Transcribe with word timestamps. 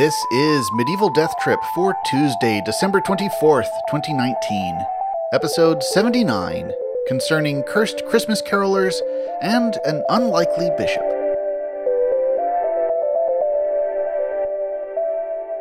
This 0.00 0.24
is 0.30 0.72
Medieval 0.72 1.10
Death 1.10 1.34
Trip 1.42 1.60
for 1.74 1.94
Tuesday, 2.06 2.62
December 2.64 3.02
24th, 3.02 3.68
2019, 3.90 4.86
episode 5.34 5.82
79, 5.82 6.72
concerning 7.06 7.62
cursed 7.64 8.02
Christmas 8.06 8.40
carolers 8.40 8.94
and 9.42 9.76
an 9.84 10.02
unlikely 10.08 10.70
bishop. 10.78 11.02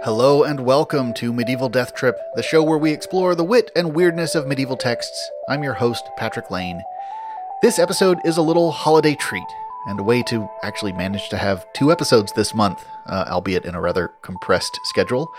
Hello 0.03 0.43
and 0.43 0.61
welcome 0.61 1.13
to 1.15 1.33
Medieval 1.33 1.67
Death 1.67 1.93
Trip, 1.93 2.17
the 2.35 2.41
show 2.41 2.63
where 2.63 2.77
we 2.77 2.93
explore 2.93 3.35
the 3.35 3.43
wit 3.43 3.69
and 3.75 3.93
weirdness 3.93 4.35
of 4.35 4.47
medieval 4.47 4.77
texts. 4.77 5.29
I'm 5.49 5.63
your 5.63 5.73
host, 5.73 6.09
Patrick 6.15 6.49
Lane. 6.49 6.81
This 7.61 7.77
episode 7.77 8.19
is 8.23 8.37
a 8.37 8.41
little 8.41 8.71
holiday 8.71 9.15
treat 9.15 9.43
and 9.87 9.99
a 9.99 10.03
way 10.03 10.23
to 10.23 10.49
actually 10.63 10.93
manage 10.93 11.29
to 11.29 11.37
have 11.37 11.65
two 11.73 11.91
episodes 11.91 12.31
this 12.33 12.53
month, 12.53 12.83
uh, 13.07 13.25
albeit 13.29 13.65
in 13.65 13.75
a 13.75 13.81
rather 13.81 14.09
compressed 14.21 14.79
schedule. 14.83 15.33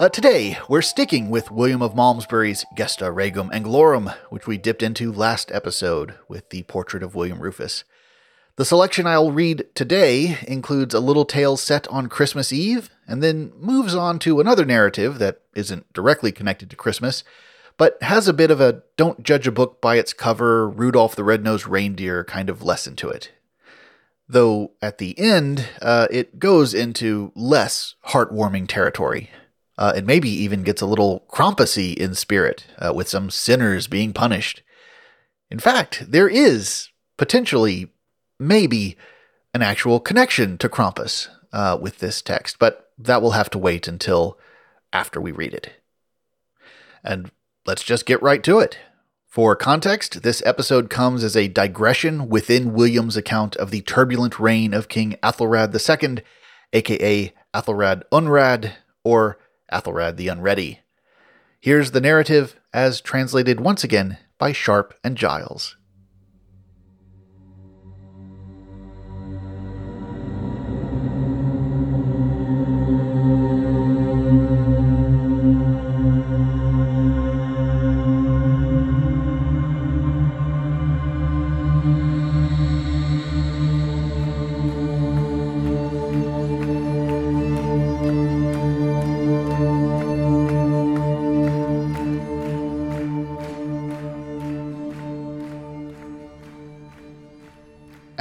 Uh, 0.00 0.08
today, 0.08 0.58
we're 0.68 0.82
sticking 0.82 1.30
with 1.30 1.52
William 1.52 1.80
of 1.80 1.94
Malmesbury's 1.94 2.64
Gesta 2.74 3.12
Regum 3.12 3.50
Anglorum, 3.50 4.12
which 4.28 4.46
we 4.46 4.58
dipped 4.58 4.82
into 4.82 5.12
last 5.12 5.52
episode 5.52 6.14
with 6.28 6.50
the 6.50 6.64
portrait 6.64 7.04
of 7.04 7.14
William 7.14 7.38
Rufus. 7.38 7.84
The 8.56 8.64
selection 8.64 9.06
I'll 9.06 9.30
read 9.30 9.66
today 9.74 10.38
includes 10.48 10.94
a 10.94 11.00
little 11.00 11.24
tale 11.24 11.56
set 11.56 11.86
on 11.88 12.08
Christmas 12.08 12.52
Eve, 12.52 12.90
and 13.06 13.22
then 13.22 13.52
moves 13.56 13.94
on 13.94 14.18
to 14.20 14.40
another 14.40 14.64
narrative 14.64 15.18
that 15.18 15.40
isn't 15.54 15.92
directly 15.92 16.32
connected 16.32 16.70
to 16.70 16.76
Christmas, 16.76 17.22
but 17.76 18.00
has 18.02 18.26
a 18.26 18.32
bit 18.32 18.50
of 18.50 18.60
a 18.60 18.82
don't 18.96 19.22
judge 19.22 19.46
a 19.46 19.52
book 19.52 19.80
by 19.80 19.96
its 19.96 20.12
cover, 20.12 20.68
Rudolph 20.68 21.16
the 21.16 21.24
Red-Nosed 21.24 21.66
Reindeer 21.66 22.24
kind 22.24 22.48
of 22.48 22.62
lesson 22.62 22.96
to 22.96 23.08
it. 23.08 23.30
Though 24.28 24.72
at 24.80 24.98
the 24.98 25.18
end, 25.18 25.68
uh, 25.82 26.08
it 26.10 26.38
goes 26.38 26.74
into 26.74 27.32
less 27.34 27.94
heartwarming 28.08 28.68
territory. 28.68 29.30
Uh, 29.76 29.92
and 29.96 30.06
maybe 30.06 30.30
even 30.30 30.62
gets 30.62 30.80
a 30.80 30.86
little 30.86 31.24
Krampusy 31.28 31.96
in 31.96 32.14
spirit, 32.14 32.66
uh, 32.78 32.92
with 32.94 33.08
some 33.08 33.28
sinners 33.28 33.88
being 33.88 34.12
punished. 34.12 34.62
In 35.50 35.58
fact, 35.58 36.04
there 36.08 36.28
is 36.28 36.90
potentially, 37.16 37.90
maybe, 38.38 38.96
an 39.52 39.62
actual 39.62 39.98
connection 39.98 40.58
to 40.58 40.68
Krampus 40.68 41.28
uh, 41.52 41.76
with 41.80 41.98
this 41.98 42.22
text, 42.22 42.60
but 42.60 42.92
that 42.96 43.20
will 43.20 43.32
have 43.32 43.50
to 43.50 43.58
wait 43.58 43.88
until 43.88 44.38
after 44.92 45.20
we 45.20 45.32
read 45.32 45.52
it. 45.52 45.72
And 47.02 47.32
let's 47.66 47.82
just 47.82 48.06
get 48.06 48.22
right 48.22 48.44
to 48.44 48.60
it. 48.60 48.78
For 49.34 49.56
context, 49.56 50.22
this 50.22 50.44
episode 50.46 50.88
comes 50.88 51.24
as 51.24 51.36
a 51.36 51.48
digression 51.48 52.28
within 52.28 52.72
William's 52.72 53.16
account 53.16 53.56
of 53.56 53.72
the 53.72 53.80
turbulent 53.80 54.38
reign 54.38 54.72
of 54.72 54.86
King 54.86 55.16
Athelred 55.24 55.74
II, 55.74 56.22
aka 56.72 57.34
Athelred 57.52 58.04
Unrad, 58.12 58.74
or 59.02 59.40
Athelred 59.72 60.18
the 60.18 60.28
Unready. 60.28 60.82
Here's 61.58 61.90
the 61.90 62.00
narrative 62.00 62.54
as 62.72 63.00
translated 63.00 63.58
once 63.58 63.82
again 63.82 64.18
by 64.38 64.52
Sharp 64.52 64.94
and 65.02 65.16
Giles. 65.16 65.76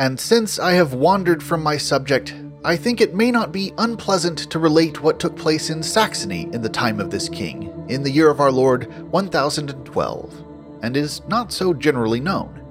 And 0.04 0.20
since 0.20 0.60
I 0.60 0.74
have 0.74 0.94
wandered 0.94 1.42
from 1.42 1.64
my 1.64 1.78
subject, 1.78 2.36
I 2.66 2.76
think 2.76 3.00
it 3.00 3.16
may 3.16 3.32
not 3.32 3.54
be 3.54 3.72
unpleasant 3.78 4.38
to 4.52 4.60
relate 4.60 5.02
what 5.02 5.18
took 5.18 5.38
place 5.38 5.70
in 5.70 5.82
Saxony 5.82 6.50
in 6.52 6.62
the 6.62 6.68
time 6.68 7.00
of 7.00 7.10
this 7.10 7.30
king, 7.30 7.74
in 7.88 8.04
the 8.04 8.12
year 8.12 8.30
of 8.30 8.42
our 8.42 8.52
Lord 8.52 8.94
1012, 9.14 10.44
and 10.82 10.98
is 10.98 11.22
not 11.30 11.54
so 11.54 11.74
generally 11.74 12.20
known. 12.20 12.62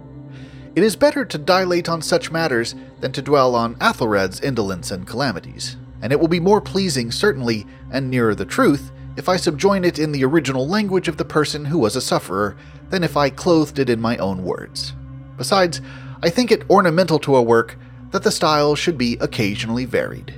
It 0.77 0.83
is 0.83 0.95
better 0.95 1.25
to 1.25 1.39
dilate 1.39 1.89
on 1.89 2.03
such 2.03 2.31
matters 2.31 2.75
than 3.01 3.13
to 3.13 3.23
dwell 3.23 3.55
on 3.55 3.77
Athelred's 3.77 4.43
indolence 4.43 4.91
and 4.91 5.07
calamities, 5.07 5.79
and 6.03 6.13
it 6.13 6.21
will 6.21 6.29
be 6.29 6.39
more 6.39 6.61
pleasing, 6.61 7.11
certainly, 7.11 7.65
and 7.91 8.11
nearer 8.11 8.35
the 8.35 8.45
truth, 8.45 8.93
if 9.17 9.31
I 9.31 9.37
subjoin 9.37 9.87
it 9.87 9.99
in 9.99 10.13
the 10.13 10.27
original 10.27 10.69
language 10.69 11.09
of 11.09 11.17
the 11.17 11.25
person 11.25 11.65
who 11.65 11.79
was 11.79 11.97
a 11.97 12.03
sufferer, 12.03 12.59
than 12.91 13.03
if 13.03 13.17
I 13.17 13.31
clothed 13.31 13.79
it 13.79 13.89
in 13.89 14.03
my 14.03 14.19
own 14.19 14.45
words. 14.45 14.93
Besides, 15.39 15.81
I 16.25 16.31
think 16.31 16.53
it 16.53 16.69
ornamental 16.71 17.19
to 17.21 17.35
a 17.35 17.43
work 17.43 17.77
that 18.13 18.23
the 18.23 18.31
style 18.31 18.77
should 18.77 18.97
be 18.97 19.17
occasionally 19.21 19.85
varied. 19.85 20.35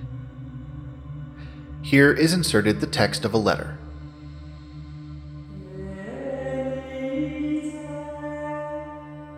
Here 1.82 2.10
is 2.10 2.32
inserted 2.32 2.80
the 2.80 2.86
text 2.86 3.26
of 3.26 3.34
a 3.34 3.38
letter. 3.38 3.76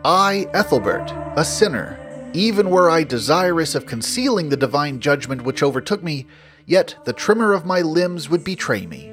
I, 0.04 0.46
Ethelbert, 0.54 1.12
a 1.36 1.44
sinner, 1.44 1.98
even 2.32 2.70
were 2.70 2.88
I 2.88 3.02
desirous 3.02 3.74
of 3.74 3.86
concealing 3.86 4.50
the 4.50 4.56
divine 4.56 5.00
judgment 5.00 5.42
which 5.42 5.64
overtook 5.64 6.04
me, 6.04 6.28
yet 6.64 6.94
the 7.04 7.12
tremor 7.12 7.54
of 7.54 7.66
my 7.66 7.80
limbs 7.80 8.28
would 8.28 8.44
betray 8.44 8.86
me. 8.86 9.12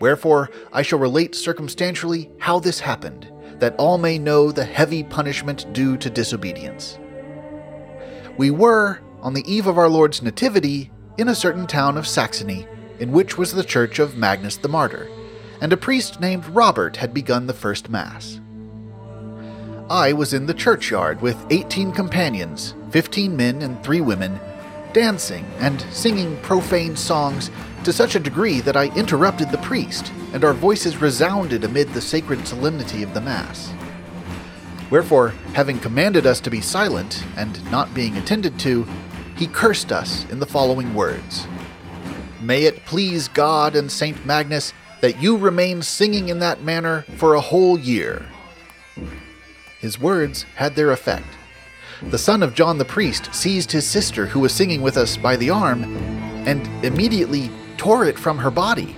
Wherefore 0.00 0.50
I 0.72 0.80
shall 0.80 0.98
relate 0.98 1.34
circumstantially 1.34 2.30
how 2.38 2.58
this 2.58 2.80
happened, 2.80 3.30
that 3.60 3.76
all 3.76 3.98
may 3.98 4.18
know 4.18 4.50
the 4.50 4.64
heavy 4.64 5.02
punishment 5.02 5.72
due 5.72 5.96
to 5.96 6.10
disobedience. 6.10 6.98
We 8.36 8.50
were, 8.50 9.00
on 9.22 9.34
the 9.34 9.44
eve 9.52 9.66
of 9.66 9.78
our 9.78 9.88
Lord's 9.88 10.22
Nativity, 10.22 10.90
in 11.16 11.28
a 11.28 11.34
certain 11.34 11.66
town 11.66 11.96
of 11.96 12.06
Saxony, 12.06 12.66
in 12.98 13.12
which 13.12 13.38
was 13.38 13.52
the 13.52 13.64
church 13.64 13.98
of 13.98 14.16
Magnus 14.16 14.56
the 14.56 14.68
Martyr, 14.68 15.08
and 15.60 15.72
a 15.72 15.76
priest 15.76 16.20
named 16.20 16.46
Robert 16.46 16.96
had 16.96 17.14
begun 17.14 17.46
the 17.46 17.52
first 17.52 17.88
Mass. 17.88 18.40
I 19.88 20.12
was 20.12 20.32
in 20.32 20.46
the 20.46 20.54
churchyard 20.54 21.20
with 21.20 21.46
eighteen 21.50 21.92
companions, 21.92 22.74
fifteen 22.90 23.36
men 23.36 23.62
and 23.62 23.82
three 23.82 24.00
women, 24.00 24.40
dancing 24.94 25.44
and 25.58 25.82
singing 25.92 26.38
profane 26.38 26.96
songs 26.96 27.50
to 27.84 27.92
such 27.92 28.14
a 28.14 28.20
degree 28.20 28.60
that 28.62 28.76
I 28.76 28.96
interrupted 28.96 29.50
the 29.50 29.58
priest, 29.58 30.10
and 30.32 30.42
our 30.42 30.54
voices 30.54 30.96
resounded 30.96 31.64
amid 31.64 31.90
the 31.90 32.00
sacred 32.00 32.46
solemnity 32.48 33.02
of 33.02 33.12
the 33.12 33.20
Mass. 33.20 33.70
Wherefore, 34.90 35.30
having 35.52 35.78
commanded 35.78 36.26
us 36.26 36.40
to 36.40 36.50
be 36.50 36.62
silent, 36.62 37.22
and 37.36 37.70
not 37.70 37.92
being 37.92 38.16
attended 38.16 38.58
to, 38.60 38.86
he 39.36 39.46
cursed 39.46 39.92
us 39.92 40.24
in 40.30 40.38
the 40.38 40.46
following 40.46 40.94
words 40.94 41.46
May 42.40 42.64
it 42.64 42.84
please 42.86 43.28
God 43.28 43.74
and 43.74 43.90
Saint 43.90 44.24
Magnus 44.24 44.72
that 45.00 45.20
you 45.20 45.36
remain 45.36 45.82
singing 45.82 46.28
in 46.28 46.38
that 46.38 46.62
manner 46.62 47.02
for 47.16 47.34
a 47.34 47.40
whole 47.40 47.78
year. 47.78 48.26
His 49.80 50.00
words 50.00 50.44
had 50.54 50.76
their 50.76 50.90
effect. 50.92 51.33
The 52.10 52.18
son 52.18 52.42
of 52.42 52.54
John 52.54 52.78
the 52.78 52.84
priest 52.84 53.34
seized 53.34 53.72
his 53.72 53.88
sister, 53.88 54.26
who 54.26 54.40
was 54.40 54.52
singing 54.52 54.82
with 54.82 54.96
us, 54.96 55.16
by 55.16 55.36
the 55.36 55.50
arm, 55.50 55.82
and 56.46 56.66
immediately 56.84 57.50
tore 57.76 58.04
it 58.04 58.18
from 58.18 58.38
her 58.38 58.50
body, 58.50 58.94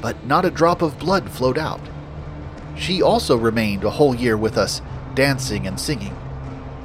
but 0.00 0.24
not 0.26 0.44
a 0.44 0.50
drop 0.50 0.82
of 0.82 0.98
blood 0.98 1.30
flowed 1.30 1.58
out. 1.58 1.80
She 2.76 3.02
also 3.02 3.36
remained 3.36 3.84
a 3.84 3.90
whole 3.90 4.14
year 4.14 4.36
with 4.36 4.58
us, 4.58 4.82
dancing 5.14 5.66
and 5.66 5.80
singing. 5.80 6.14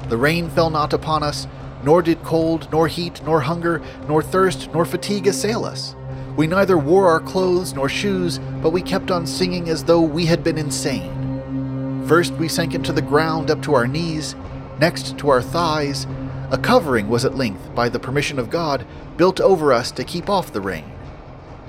The 0.08 0.18
rain 0.18 0.50
fell 0.50 0.70
not 0.70 0.94
upon 0.94 1.22
us, 1.22 1.48
nor 1.84 2.02
did 2.02 2.24
cold, 2.24 2.70
nor 2.72 2.88
heat, 2.88 3.22
nor 3.24 3.42
hunger, 3.42 3.82
nor 4.08 4.24
thirst, 4.24 4.74
nor 4.74 4.86
fatigue 4.86 5.28
assail 5.28 5.66
us. 5.66 5.96
We 6.38 6.48
neither 6.48 6.78
wore 6.78 7.08
our 7.08 7.20
clothes 7.20 7.74
nor 7.74 7.90
shoes, 7.90 8.40
but 8.62 8.72
we 8.72 8.82
kept 8.82 9.12
on 9.12 9.28
singing 9.28 9.70
as 9.70 9.84
though 9.84 10.02
we 10.02 10.26
had 10.26 10.44
been 10.44 10.58
insane. 10.58 12.06
First 12.08 12.34
we 12.34 12.48
sank 12.48 12.74
into 12.74 12.94
the 12.94 13.02
ground 13.02 13.52
up 13.52 13.62
to 13.64 13.74
our 13.74 13.88
knees, 13.88 14.36
next 14.80 15.18
to 15.20 15.30
our 15.30 15.42
thighs. 15.42 16.06
A 16.52 16.58
covering 16.58 17.10
was 17.10 17.26
at 17.26 17.36
length, 17.36 17.74
by 17.76 17.90
the 17.90 18.00
permission 18.00 18.40
of 18.40 18.50
God, 18.50 18.86
built 19.18 19.42
over 19.42 19.74
us 19.74 19.92
to 19.92 20.04
keep 20.04 20.30
off 20.30 20.54
the 20.54 20.62
rain. 20.62 20.86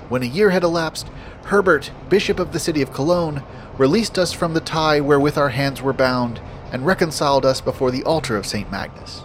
When 0.09 0.23
a 0.23 0.27
year 0.27 0.51
had 0.51 0.65
elapsed, 0.65 1.09
Herbert, 1.45 1.91
Bishop 2.09 2.39
of 2.39 2.53
the 2.53 2.61
city 2.61 2.83
of 2.83 2.93
Cologne, 2.93 3.43
released 3.77 4.19
us 4.19 4.33
from 4.33 4.55
the 4.55 4.61
tie 4.61 5.01
wherewith 5.01 5.39
our 5.39 5.51
hands 5.51 5.83
were 5.83 5.93
bound, 5.93 6.41
and 6.73 6.85
reconciled 6.85 7.47
us 7.47 7.61
before 7.61 7.91
the 7.91 8.05
altar 8.05 8.37
of 8.37 8.47
St. 8.47 8.71
Magnus. 8.71 9.23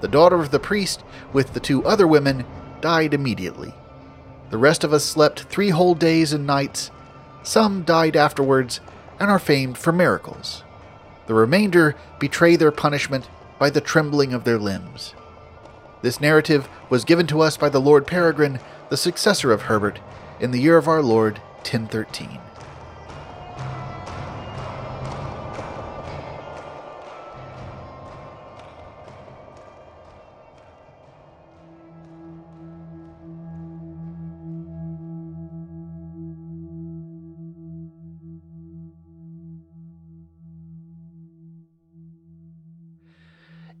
The 0.00 0.08
daughter 0.08 0.36
of 0.36 0.50
the 0.50 0.60
priest, 0.60 1.02
with 1.32 1.54
the 1.54 1.60
two 1.60 1.84
other 1.84 2.06
women, 2.06 2.44
died 2.80 3.14
immediately. 3.14 3.74
The 4.50 4.58
rest 4.58 4.84
of 4.84 4.92
us 4.92 5.04
slept 5.04 5.44
three 5.44 5.70
whole 5.70 5.94
days 5.94 6.32
and 6.32 6.46
nights. 6.46 6.90
Some 7.42 7.82
died 7.82 8.16
afterwards, 8.16 8.80
and 9.18 9.30
are 9.30 9.38
famed 9.38 9.76
for 9.78 9.92
miracles. 9.92 10.62
The 11.28 11.34
remainder 11.34 11.94
betray 12.18 12.56
their 12.56 12.72
punishment 12.72 13.28
by 13.58 13.68
the 13.68 13.82
trembling 13.82 14.32
of 14.32 14.44
their 14.44 14.58
limbs. 14.58 15.14
This 16.00 16.22
narrative 16.22 16.70
was 16.88 17.04
given 17.04 17.26
to 17.26 17.42
us 17.42 17.58
by 17.58 17.68
the 17.68 17.80
Lord 17.80 18.06
Peregrine, 18.06 18.60
the 18.88 18.96
successor 18.96 19.52
of 19.52 19.62
Herbert, 19.62 20.00
in 20.40 20.52
the 20.52 20.60
year 20.60 20.78
of 20.78 20.88
our 20.88 21.02
Lord 21.02 21.34
1013. 21.64 22.40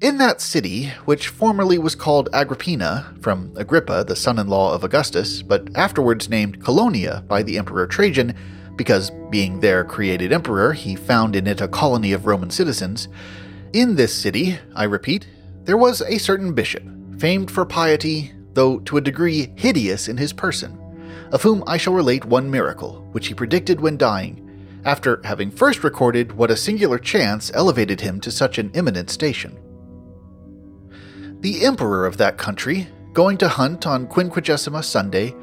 In 0.00 0.18
that 0.18 0.40
city, 0.40 0.92
which 1.06 1.26
formerly 1.26 1.76
was 1.76 1.96
called 1.96 2.28
Agrippina, 2.32 3.16
from 3.20 3.52
Agrippa, 3.56 4.04
the 4.06 4.14
son 4.14 4.38
in 4.38 4.46
law 4.46 4.72
of 4.72 4.84
Augustus, 4.84 5.42
but 5.42 5.68
afterwards 5.74 6.28
named 6.28 6.62
Colonia 6.62 7.24
by 7.26 7.42
the 7.42 7.58
Emperor 7.58 7.84
Trajan, 7.88 8.32
because, 8.76 9.10
being 9.28 9.58
there 9.58 9.82
created 9.82 10.32
emperor, 10.32 10.72
he 10.72 10.94
found 10.94 11.34
in 11.34 11.48
it 11.48 11.60
a 11.60 11.66
colony 11.66 12.12
of 12.12 12.26
Roman 12.26 12.48
citizens, 12.48 13.08
in 13.72 13.96
this 13.96 14.14
city, 14.14 14.60
I 14.72 14.84
repeat, 14.84 15.26
there 15.64 15.76
was 15.76 16.00
a 16.02 16.18
certain 16.18 16.52
bishop, 16.52 16.84
famed 17.18 17.50
for 17.50 17.66
piety, 17.66 18.30
though 18.54 18.78
to 18.78 18.98
a 18.98 19.00
degree 19.00 19.52
hideous 19.56 20.06
in 20.06 20.16
his 20.16 20.32
person, 20.32 20.78
of 21.32 21.42
whom 21.42 21.64
I 21.66 21.76
shall 21.76 21.92
relate 21.92 22.24
one 22.24 22.48
miracle, 22.48 23.04
which 23.10 23.26
he 23.26 23.34
predicted 23.34 23.80
when 23.80 23.96
dying, 23.96 24.80
after 24.84 25.20
having 25.24 25.50
first 25.50 25.82
recorded 25.82 26.30
what 26.30 26.52
a 26.52 26.56
singular 26.56 27.00
chance 27.00 27.50
elevated 27.52 28.00
him 28.00 28.20
to 28.20 28.30
such 28.30 28.58
an 28.58 28.70
eminent 28.74 29.10
station. 29.10 29.58
The 31.40 31.64
emperor 31.64 32.04
of 32.04 32.16
that 32.16 32.36
country, 32.36 32.88
going 33.12 33.38
to 33.38 33.48
hunt 33.48 33.86
on 33.86 34.08
Quinquagesima 34.08 34.82
Sunday, 34.82 35.34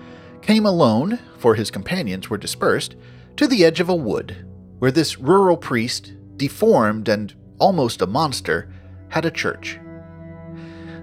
came 0.41 0.65
alone, 0.65 1.19
for 1.37 1.55
his 1.55 1.71
companions 1.71 2.29
were 2.29 2.37
dispersed, 2.37 2.95
to 3.37 3.47
the 3.47 3.63
edge 3.63 3.79
of 3.79 3.87
a 3.87 3.95
wood, 3.95 4.45
where 4.79 4.91
this 4.91 5.17
rural 5.17 5.55
priest, 5.55 6.13
deformed 6.35 7.07
and 7.07 7.33
almost 7.59 8.01
a 8.01 8.07
monster, 8.07 8.69
had 9.07 9.23
a 9.23 9.31
church. 9.31 9.79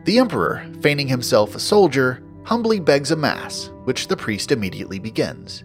The 0.05 0.19
emperor, 0.19 0.67
feigning 0.83 1.09
himself 1.09 1.55
a 1.55 1.61
soldier, 1.61 2.23
humbly 2.45 2.79
begs 2.79 3.11
a 3.11 3.17
mass, 3.17 3.71
which 3.85 4.09
the 4.09 4.17
priest 4.17 4.53
immediately 4.53 4.99
begins. 4.99 5.65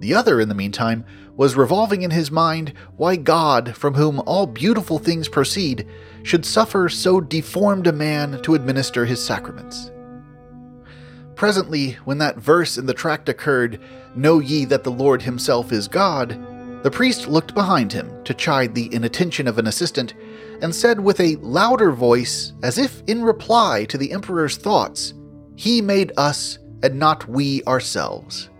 The 0.00 0.12
other, 0.12 0.38
in 0.38 0.50
the 0.50 0.54
meantime, 0.54 1.06
was 1.34 1.56
revolving 1.56 2.02
in 2.02 2.10
his 2.10 2.30
mind 2.30 2.74
why 2.96 3.16
God, 3.16 3.74
from 3.74 3.94
whom 3.94 4.20
all 4.26 4.46
beautiful 4.46 4.98
things 4.98 5.28
proceed, 5.28 5.88
should 6.24 6.44
suffer 6.44 6.88
so 6.88 7.20
deformed 7.20 7.86
a 7.86 7.92
man 7.92 8.42
to 8.42 8.54
administer 8.54 9.04
his 9.04 9.24
sacraments. 9.24 9.92
Presently, 11.36 11.92
when 12.04 12.18
that 12.18 12.38
verse 12.38 12.78
in 12.78 12.86
the 12.86 12.94
tract 12.94 13.28
occurred, 13.28 13.80
Know 14.16 14.38
ye 14.38 14.64
that 14.66 14.84
the 14.84 14.90
Lord 14.90 15.22
himself 15.22 15.70
is 15.70 15.86
God, 15.86 16.38
the 16.82 16.90
priest 16.90 17.28
looked 17.28 17.54
behind 17.54 17.92
him 17.92 18.22
to 18.24 18.34
chide 18.34 18.74
the 18.74 18.92
inattention 18.94 19.48
of 19.48 19.58
an 19.58 19.66
assistant, 19.66 20.14
and 20.62 20.74
said 20.74 21.00
with 21.00 21.18
a 21.20 21.36
louder 21.36 21.90
voice, 21.90 22.52
as 22.62 22.78
if 22.78 23.02
in 23.06 23.22
reply 23.22 23.84
to 23.86 23.98
the 23.98 24.12
emperor's 24.12 24.56
thoughts, 24.56 25.14
He 25.56 25.80
made 25.80 26.12
us, 26.16 26.58
and 26.82 26.98
not 26.98 27.28
we 27.28 27.62
ourselves. 27.64 28.50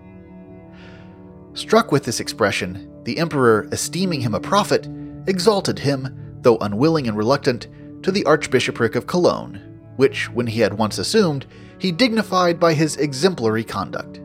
Struck 1.53 1.93
with 1.93 2.05
this 2.05 2.19
expression, 2.19 2.91
the 3.05 3.19
emperor, 3.19 3.69
esteeming 3.71 4.21
him 4.21 4.35
a 4.35 4.41
prophet, 4.41 4.89
exalted 5.27 5.79
him, 5.79 6.24
though 6.45 6.59
unwilling 6.59 7.09
and 7.09 7.17
reluctant, 7.17 7.67
to 8.05 8.13
the 8.13 8.25
archbishopric 8.25 8.95
of 8.95 9.07
Cologne, 9.07 9.61
which, 9.97 10.31
when 10.31 10.47
he 10.47 10.61
had 10.61 10.79
once 10.79 10.99
assumed, 10.99 11.47
he 11.79 11.91
dignified 11.91 12.61
by 12.61 12.75
his 12.75 12.97
exemplary 12.97 13.65
conduct, 13.65 14.21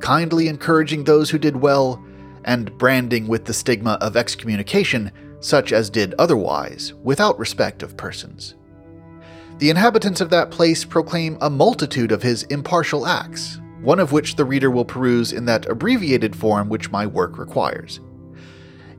kindly 0.00 0.48
encouraging 0.48 1.04
those 1.04 1.30
who 1.30 1.38
did 1.38 1.56
well, 1.56 2.04
and 2.44 2.76
branding 2.78 3.26
with 3.28 3.44
the 3.44 3.54
stigma 3.54 3.98
of 4.00 4.16
excommunication 4.16 5.10
such 5.40 5.72
as 5.72 5.90
did 5.90 6.14
otherwise, 6.18 6.92
without 7.02 7.38
respect 7.38 7.82
of 7.82 7.96
persons. 7.96 8.54
The 9.58 9.70
inhabitants 9.70 10.20
of 10.20 10.30
that 10.30 10.50
place 10.50 10.84
proclaim 10.84 11.36
a 11.40 11.50
multitude 11.50 12.12
of 12.12 12.22
his 12.22 12.44
impartial 12.44 13.06
acts, 13.06 13.58
one 13.82 14.00
of 14.00 14.12
which 14.12 14.36
the 14.36 14.44
reader 14.44 14.70
will 14.70 14.84
peruse 14.84 15.32
in 15.32 15.46
that 15.46 15.66
abbreviated 15.66 16.36
form 16.36 16.68
which 16.68 16.90
my 16.90 17.06
work 17.06 17.38
requires. 17.38 18.00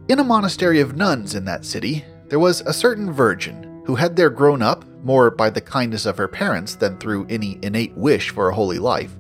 In 0.08 0.20
a 0.20 0.24
monastery 0.24 0.80
of 0.80 0.96
nuns 0.96 1.36
in 1.36 1.46
that 1.46 1.66
city, 1.66 2.04
there 2.32 2.40
was 2.40 2.62
a 2.62 2.72
certain 2.72 3.12
virgin 3.12 3.84
who 3.86 3.94
had 3.94 4.16
there 4.16 4.30
grown 4.30 4.62
up, 4.62 4.86
more 5.04 5.30
by 5.30 5.50
the 5.50 5.60
kindness 5.60 6.06
of 6.06 6.16
her 6.16 6.30
parents 6.30 6.76
than 6.76 6.98
through 6.98 7.28
any 7.28 7.60
innate 7.62 7.94
wish 7.98 8.30
for 8.30 8.48
a 8.48 8.56
holy 8.56 8.80
life. 8.80 9.18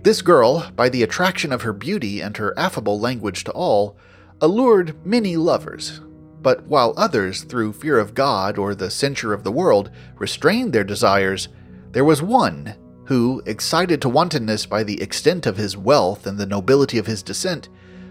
This 0.00 0.22
girl, 0.22 0.66
by 0.74 0.88
the 0.88 1.02
attraction 1.02 1.52
of 1.52 1.60
her 1.60 1.74
beauty 1.74 2.22
and 2.22 2.34
her 2.38 2.58
affable 2.58 2.98
language 2.98 3.44
to 3.44 3.52
all, 3.52 3.98
allured 4.40 4.96
many 5.04 5.36
lovers. 5.36 6.00
But 6.40 6.64
while 6.64 6.94
others, 6.96 7.42
through 7.42 7.74
fear 7.74 7.98
of 7.98 8.14
God 8.14 8.56
or 8.56 8.74
the 8.74 8.90
censure 8.90 9.34
of 9.34 9.44
the 9.44 9.52
world, 9.52 9.90
restrained 10.16 10.72
their 10.72 10.84
desires, 10.84 11.50
there 11.92 12.04
was 12.06 12.22
one 12.22 12.76
who, 13.04 13.42
excited 13.44 14.00
to 14.00 14.08
wantonness 14.08 14.64
by 14.64 14.84
the 14.84 15.02
extent 15.02 15.44
of 15.44 15.58
his 15.58 15.76
wealth 15.76 16.26
and 16.26 16.38
the 16.38 16.46
nobility 16.46 16.96
of 16.96 17.08
his 17.08 17.22
descent, 17.22 17.68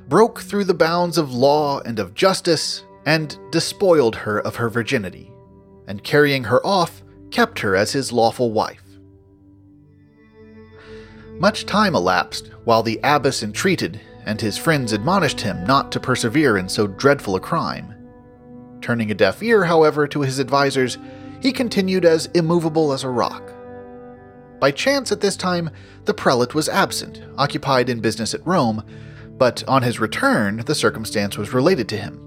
broke 0.07 0.41
through 0.41 0.65
the 0.65 0.75
bounds 0.75 1.17
of 1.17 1.33
law 1.33 1.79
and 1.79 1.97
of 1.97 2.13
justice, 2.13 2.83
and 3.07 3.39
despoiled 3.51 4.17
her 4.17 4.41
of 4.41 4.57
her 4.57 4.69
virginity, 4.69 5.31
and 5.87 6.03
carrying 6.03 6.43
her 6.43 6.63
off, 6.67 7.01
kept 7.31 7.57
her 7.59 7.73
as 7.73 7.93
his 7.93 8.11
lawful 8.11 8.51
wife. 8.51 8.83
Much 11.39 11.65
time 11.65 11.95
elapsed 11.95 12.51
while 12.65 12.83
the 12.83 12.99
abbess 13.05 13.43
entreated, 13.43 14.01
and 14.25 14.41
his 14.41 14.57
friends 14.57 14.91
admonished 14.91 15.39
him 15.39 15.63
not 15.63 15.89
to 15.89 16.01
persevere 16.01 16.57
in 16.57 16.67
so 16.67 16.85
dreadful 16.85 17.37
a 17.37 17.39
crime. 17.39 17.95
Turning 18.81 19.09
a 19.09 19.15
deaf 19.15 19.41
ear, 19.41 19.63
however, 19.63 20.05
to 20.05 20.19
his 20.19 20.37
advisers, 20.37 20.97
he 21.41 21.53
continued 21.53 22.03
as 22.03 22.25
immovable 22.33 22.91
as 22.91 23.05
a 23.05 23.09
rock. 23.09 23.53
By 24.59 24.71
chance 24.71 25.13
at 25.13 25.21
this 25.21 25.37
time, 25.37 25.69
the 26.03 26.13
prelate 26.13 26.53
was 26.53 26.67
absent, 26.67 27.21
occupied 27.37 27.87
in 27.87 28.01
business 28.01 28.33
at 28.33 28.45
Rome, 28.45 28.83
but 29.37 29.63
on 29.65 29.83
his 29.83 29.97
return, 29.97 30.57
the 30.65 30.75
circumstance 30.75 31.37
was 31.37 31.53
related 31.53 31.87
to 31.89 31.97
him. 31.97 32.26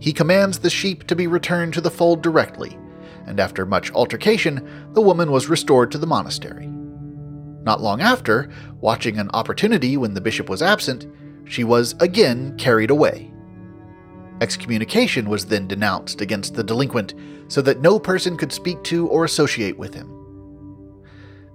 He 0.00 0.12
commands 0.12 0.58
the 0.58 0.70
sheep 0.70 1.06
to 1.08 1.16
be 1.16 1.26
returned 1.26 1.74
to 1.74 1.80
the 1.80 1.90
fold 1.90 2.22
directly, 2.22 2.78
and 3.26 3.40
after 3.40 3.66
much 3.66 3.92
altercation, 3.92 4.90
the 4.94 5.02
woman 5.02 5.30
was 5.30 5.48
restored 5.48 5.90
to 5.92 5.98
the 5.98 6.06
monastery. 6.06 6.66
Not 7.64 7.80
long 7.80 8.00
after, 8.00 8.48
watching 8.80 9.18
an 9.18 9.30
opportunity 9.34 9.96
when 9.96 10.14
the 10.14 10.20
bishop 10.20 10.48
was 10.48 10.62
absent, 10.62 11.06
she 11.44 11.64
was 11.64 11.94
again 12.00 12.56
carried 12.56 12.90
away. 12.90 13.32
Excommunication 14.40 15.28
was 15.28 15.46
then 15.46 15.66
denounced 15.66 16.20
against 16.20 16.54
the 16.54 16.62
delinquent 16.62 17.14
so 17.48 17.60
that 17.62 17.80
no 17.80 17.98
person 17.98 18.36
could 18.36 18.52
speak 18.52 18.82
to 18.84 19.08
or 19.08 19.24
associate 19.24 19.76
with 19.76 19.94
him. 19.94 20.14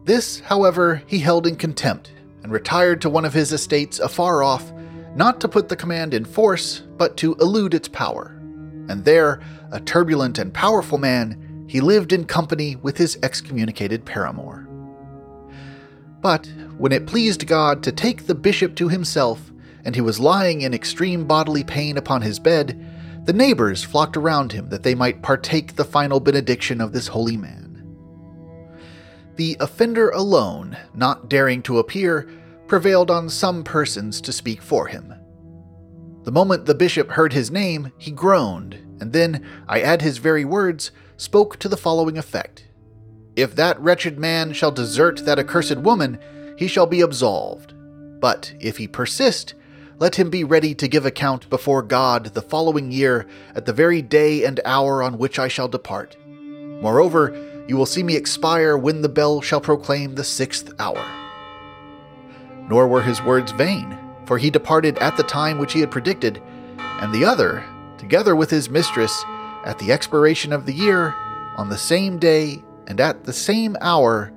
This, 0.03 0.41
however, 0.41 1.01
he 1.07 1.19
held 1.19 1.47
in 1.47 1.55
contempt 1.55 2.11
and 2.43 2.51
retired 2.51 3.01
to 3.01 3.09
one 3.09 3.23
of 3.23 3.33
his 3.33 3.53
estates 3.53 3.99
afar 3.99 4.43
off, 4.43 4.73
not 5.15 5.39
to 5.39 5.47
put 5.47 5.69
the 5.69 5.75
command 5.75 6.13
in 6.13 6.25
force, 6.25 6.83
but 7.03 7.17
to 7.17 7.35
elude 7.41 7.73
its 7.73 7.89
power. 7.89 8.27
And 8.87 9.03
there, 9.03 9.41
a 9.73 9.81
turbulent 9.81 10.37
and 10.37 10.53
powerful 10.53 10.97
man, 10.97 11.65
he 11.67 11.81
lived 11.81 12.13
in 12.13 12.23
company 12.23 12.77
with 12.77 12.95
his 12.95 13.19
excommunicated 13.21 14.05
paramour. 14.05 14.65
But 16.21 16.49
when 16.77 16.93
it 16.93 17.05
pleased 17.05 17.45
God 17.45 17.83
to 17.83 17.91
take 17.91 18.25
the 18.25 18.35
bishop 18.35 18.77
to 18.77 18.87
himself, 18.87 19.51
and 19.83 19.95
he 19.95 19.99
was 19.99 20.17
lying 20.17 20.61
in 20.61 20.73
extreme 20.73 21.27
bodily 21.27 21.65
pain 21.65 21.97
upon 21.97 22.21
his 22.21 22.39
bed, 22.39 22.81
the 23.25 23.33
neighbors 23.33 23.83
flocked 23.83 24.15
around 24.15 24.53
him 24.53 24.69
that 24.69 24.83
they 24.83 24.95
might 24.95 25.21
partake 25.21 25.75
the 25.75 25.83
final 25.83 26.21
benediction 26.21 26.79
of 26.79 26.93
this 26.93 27.07
holy 27.07 27.35
man. 27.35 27.83
The 29.35 29.57
offender 29.59 30.09
alone, 30.11 30.77
not 30.93 31.27
daring 31.27 31.63
to 31.63 31.79
appear, 31.79 32.29
prevailed 32.67 33.11
on 33.11 33.27
some 33.27 33.61
persons 33.61 34.21
to 34.21 34.31
speak 34.31 34.61
for 34.61 34.87
him. 34.87 35.13
The 36.23 36.31
moment 36.31 36.65
the 36.65 36.75
bishop 36.75 37.11
heard 37.11 37.33
his 37.33 37.51
name, 37.51 37.91
he 37.97 38.09
groaned, 38.09 38.75
and 39.01 39.11
then, 39.11 39.45
I 39.67 39.81
add 39.81 40.01
his 40.01 40.19
very 40.19 40.45
words, 40.45 40.91
spoke 41.17 41.57
to 41.59 41.67
the 41.67 41.77
following 41.77 42.17
effect 42.17 42.65
If 43.35 43.55
that 43.55 43.79
wretched 43.79 44.17
man 44.17 44.53
shall 44.53 44.71
desert 44.71 45.25
that 45.25 45.37
accursed 45.37 45.77
woman, 45.77 46.19
he 46.57 46.67
shall 46.67 46.85
be 46.85 47.01
absolved. 47.01 47.73
But 48.21 48.53
if 48.61 48.77
he 48.77 48.87
persist, 48.87 49.53
let 49.99 50.15
him 50.15 50.29
be 50.29 50.45
ready 50.45 50.73
to 50.75 50.87
give 50.87 51.05
account 51.05 51.49
before 51.49 51.81
God 51.81 52.27
the 52.27 52.41
following 52.41 52.91
year 52.91 53.27
at 53.53 53.65
the 53.65 53.73
very 53.73 54.01
day 54.01 54.45
and 54.45 54.61
hour 54.63 55.03
on 55.03 55.17
which 55.17 55.39
I 55.39 55.49
shall 55.49 55.67
depart. 55.67 56.15
Moreover, 56.25 57.63
you 57.67 57.75
will 57.75 57.85
see 57.85 58.03
me 58.03 58.15
expire 58.15 58.77
when 58.77 59.01
the 59.01 59.09
bell 59.09 59.41
shall 59.41 59.61
proclaim 59.61 60.15
the 60.15 60.23
sixth 60.23 60.73
hour. 60.79 61.05
Nor 62.69 62.87
were 62.87 63.01
his 63.01 63.21
words 63.21 63.51
vain, 63.51 63.97
for 64.25 64.37
he 64.37 64.49
departed 64.49 64.97
at 64.99 65.17
the 65.17 65.23
time 65.23 65.57
which 65.57 65.73
he 65.73 65.79
had 65.79 65.91
predicted, 65.91 66.41
and 66.77 67.13
the 67.13 67.25
other, 67.25 67.63
together 67.97 68.35
with 68.35 68.49
his 68.49 68.69
mistress, 68.69 69.23
at 69.65 69.79
the 69.79 69.91
expiration 69.91 70.53
of 70.53 70.65
the 70.65 70.73
year, 70.73 71.13
on 71.57 71.69
the 71.69 71.77
same 71.77 72.19
day 72.19 72.63
and 72.87 72.99
at 72.99 73.23
the 73.23 73.33
same 73.33 73.77
hour, 73.81 74.31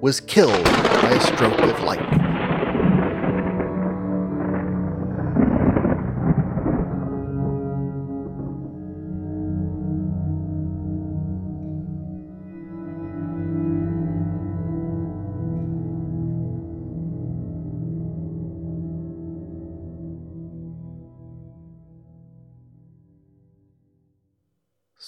was 0.00 0.20
killed 0.20 0.64
by 0.64 1.10
a 1.10 1.20
stroke 1.20 1.58
of 1.60 1.80
lightning. 1.82 2.15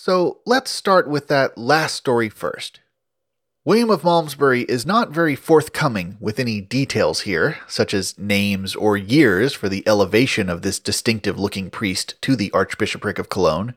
So 0.08 0.38
let's 0.46 0.70
start 0.70 1.06
with 1.06 1.28
that 1.28 1.58
last 1.58 1.94
story 1.94 2.30
first. 2.30 2.80
William 3.66 3.90
of 3.90 4.04
Malmesbury 4.04 4.62
is 4.62 4.86
not 4.86 5.10
very 5.10 5.36
forthcoming 5.36 6.16
with 6.18 6.40
any 6.40 6.62
details 6.62 7.20
here, 7.20 7.58
such 7.68 7.92
as 7.92 8.18
names 8.18 8.74
or 8.74 8.96
years 8.96 9.52
for 9.52 9.68
the 9.68 9.86
elevation 9.86 10.48
of 10.48 10.62
this 10.62 10.78
distinctive 10.78 11.38
looking 11.38 11.68
priest 11.68 12.14
to 12.22 12.36
the 12.36 12.50
Archbishopric 12.52 13.18
of 13.18 13.28
Cologne. 13.28 13.74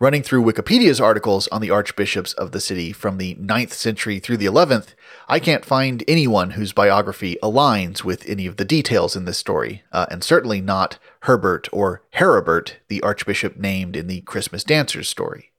Running 0.00 0.22
through 0.22 0.42
Wikipedia's 0.42 1.02
articles 1.02 1.48
on 1.48 1.60
the 1.60 1.70
archbishops 1.70 2.32
of 2.32 2.52
the 2.52 2.58
city 2.60 2.90
from 2.90 3.18
the 3.18 3.34
9th 3.34 3.72
century 3.72 4.20
through 4.20 4.38
the 4.38 4.46
11th, 4.46 4.94
I 5.28 5.38
can't 5.38 5.66
find 5.66 6.02
anyone 6.08 6.52
whose 6.52 6.72
biography 6.72 7.36
aligns 7.42 8.02
with 8.02 8.26
any 8.26 8.46
of 8.46 8.56
the 8.56 8.64
details 8.64 9.14
in 9.16 9.26
this 9.26 9.36
story, 9.36 9.82
uh, 9.92 10.06
and 10.10 10.24
certainly 10.24 10.62
not 10.62 10.98
Herbert 11.22 11.68
or 11.72 12.02
Heribert, 12.14 12.74
the 12.88 13.00
archbishop 13.02 13.56
named 13.56 13.94
in 13.94 14.08
the 14.08 14.22
Christmas 14.22 14.64
Dancers 14.64 15.08
story. 15.08 15.52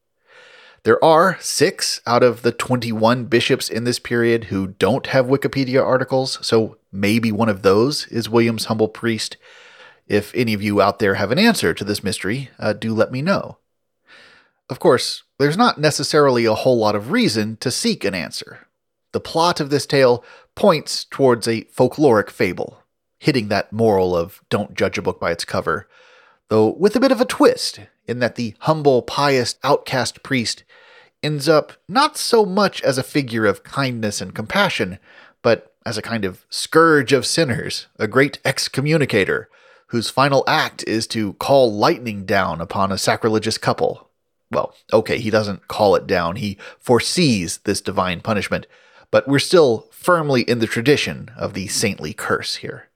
There 0.83 1.01
are 1.03 1.37
six 1.39 2.01
out 2.05 2.21
of 2.21 2.41
the 2.41 2.51
21 2.51 3.25
bishops 3.25 3.69
in 3.69 3.85
this 3.85 3.99
period 3.99 4.45
who 4.45 4.67
don't 4.67 5.07
have 5.07 5.27
Wikipedia 5.27 5.81
articles, 5.81 6.37
so 6.45 6.77
maybe 6.91 7.31
one 7.31 7.47
of 7.47 7.61
those 7.61 8.07
is 8.07 8.29
William's 8.29 8.65
humble 8.65 8.89
priest. 8.89 9.37
If 10.05 10.35
any 10.35 10.53
of 10.53 10.61
you 10.61 10.81
out 10.81 10.99
there 10.99 11.15
have 11.15 11.31
an 11.31 11.39
answer 11.39 11.73
to 11.73 11.85
this 11.85 12.03
mystery, 12.03 12.49
uh, 12.59 12.73
do 12.73 12.93
let 12.93 13.13
me 13.13 13.21
know. 13.21 13.59
Of 14.69 14.81
course, 14.81 15.23
there's 15.39 15.55
not 15.55 15.79
necessarily 15.79 16.43
a 16.43 16.55
whole 16.55 16.77
lot 16.77 16.95
of 16.95 17.11
reason 17.11 17.55
to 17.61 17.71
seek 17.71 18.03
an 18.03 18.13
answer. 18.13 18.67
The 19.13 19.21
plot 19.21 19.61
of 19.61 19.69
this 19.69 19.85
tale 19.85 20.25
points 20.55 21.05
towards 21.05 21.47
a 21.47 21.61
folkloric 21.65 22.29
fable, 22.29 22.82
hitting 23.23 23.47
that 23.47 23.71
moral 23.71 24.17
of 24.17 24.41
don't 24.49 24.73
judge 24.73 24.97
a 24.97 25.01
book 25.01 25.17
by 25.17 25.31
its 25.31 25.45
cover, 25.45 25.87
though 26.49 26.75
with 26.77 26.93
a 26.93 26.99
bit 26.99 27.11
of 27.11 27.21
a 27.21 27.25
twist, 27.25 27.79
in 28.05 28.19
that 28.19 28.35
the 28.35 28.53
humble, 28.59 29.01
pious, 29.01 29.55
outcast 29.63 30.21
priest 30.23 30.65
ends 31.23 31.47
up 31.47 31.71
not 31.87 32.17
so 32.17 32.45
much 32.45 32.81
as 32.81 32.97
a 32.97 33.03
figure 33.03 33.45
of 33.45 33.63
kindness 33.63 34.19
and 34.19 34.35
compassion, 34.35 34.99
but 35.41 35.73
as 35.85 35.97
a 35.97 36.01
kind 36.01 36.25
of 36.25 36.45
scourge 36.49 37.13
of 37.13 37.25
sinners, 37.25 37.87
a 37.97 38.09
great 38.09 38.39
excommunicator, 38.43 39.49
whose 39.87 40.09
final 40.09 40.43
act 40.45 40.83
is 40.85 41.07
to 41.07 41.31
call 41.35 41.73
lightning 41.73 42.25
down 42.25 42.59
upon 42.59 42.91
a 42.91 42.97
sacrilegious 42.97 43.57
couple. 43.57 44.09
Well, 44.51 44.75
okay, 44.91 45.17
he 45.17 45.29
doesn't 45.29 45.69
call 45.69 45.95
it 45.95 46.05
down, 46.05 46.35
he 46.35 46.57
foresees 46.77 47.59
this 47.59 47.79
divine 47.79 48.19
punishment, 48.19 48.67
but 49.11 49.29
we're 49.29 49.39
still 49.39 49.87
firmly 49.91 50.41
in 50.41 50.59
the 50.59 50.67
tradition 50.67 51.31
of 51.37 51.53
the 51.53 51.67
saintly 51.67 52.11
curse 52.11 52.57
here. 52.57 52.89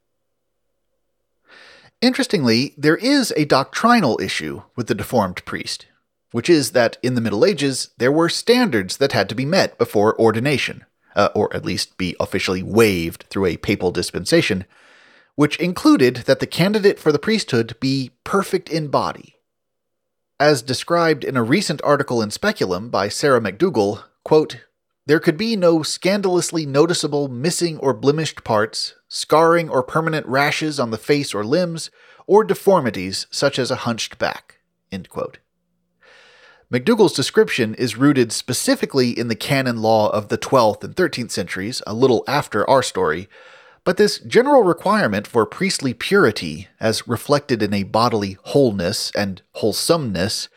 Interestingly, 2.02 2.76
there 2.78 2.98
is 2.98 3.34
a 3.36 3.46
doctrinal 3.46 4.20
issue 4.22 4.62
with 4.76 4.88
the 4.88 4.94
deformed 4.94 5.44
priest, 5.46 5.88
which 6.32 6.50
is 6.50 6.72
that 6.72 6.98
in 7.02 7.16
the 7.16 7.22
Middle 7.22 7.44
Ages, 7.44 7.90
there 7.98 8.12
were 8.12 8.30
standards 8.30 8.98
that 8.98 9.14
had 9.14 9.28
to 9.30 9.36
be 9.36 9.46
met 9.46 9.80
before 9.80 10.20
ordination, 10.20 10.86
uh, 11.16 11.30
or 11.34 11.54
at 11.56 11.66
least 11.66 11.98
be 11.98 12.16
officially 12.20 12.62
waived 12.62 13.26
through 13.30 13.48
a 13.48 13.58
papal 13.58 13.92
dispensation, 13.92 14.66
which 15.34 15.58
included 15.58 16.18
that 16.28 16.40
the 16.40 16.46
candidate 16.46 17.00
for 17.00 17.12
the 17.12 17.20
priesthood 17.20 17.76
be 17.80 18.12
perfect 18.24 18.70
in 18.70 18.90
body. 18.90 19.36
As 20.40 20.62
described 20.62 21.24
in 21.24 21.36
a 21.36 21.42
recent 21.42 21.82
article 21.84 22.22
in 22.22 22.30
Speculum 22.30 22.90
by 22.90 23.10
Sarah 23.10 23.42
McDougall, 23.42 24.04
quote, 24.24 24.66
there 25.08 25.20
could 25.20 25.38
be 25.38 25.56
no 25.56 25.82
scandalously 25.82 26.66
noticeable 26.66 27.28
missing 27.28 27.78
or 27.80 27.94
blemished 27.94 28.44
parts, 28.44 28.94
scarring 29.08 29.70
or 29.70 29.84
permanent 29.84 30.26
rashes 30.26 30.80
on 30.80 30.92
the 30.92 30.98
face 30.98 31.34
or 31.34 31.44
limbs, 31.44 31.90
or 32.26 32.44
deformities 32.44 33.26
such 33.32 33.58
as 33.58 33.72
a 33.72 33.78
hunched 33.78 34.18
back. 34.18 34.60
McDougall's 36.72 37.14
description 37.14 37.74
is 37.76 37.96
rooted 37.96 38.34
specifically 38.34 39.18
in 39.18 39.30
the 39.30 39.36
canon 39.36 39.82
law 39.82 40.10
of 40.10 40.28
the 40.28 40.38
12th 40.38 40.84
and 40.84 40.96
13th 40.96 41.32
centuries, 41.32 41.82
a 41.88 41.94
little 41.94 42.26
after 42.28 42.70
our 42.70 42.84
story, 42.84 43.30
but 43.86 43.96
this 43.96 44.20
general 44.20 44.64
requirement 44.64 45.26
for 45.26 45.46
priestly 45.46 45.94
purity, 45.94 46.68
as 46.78 47.08
reflected 47.08 47.64
in 47.64 47.74
a 47.74 47.84
bodily 47.84 48.38
wholeness 48.44 49.12
and 49.16 49.42
wholesomeness, 49.54 50.50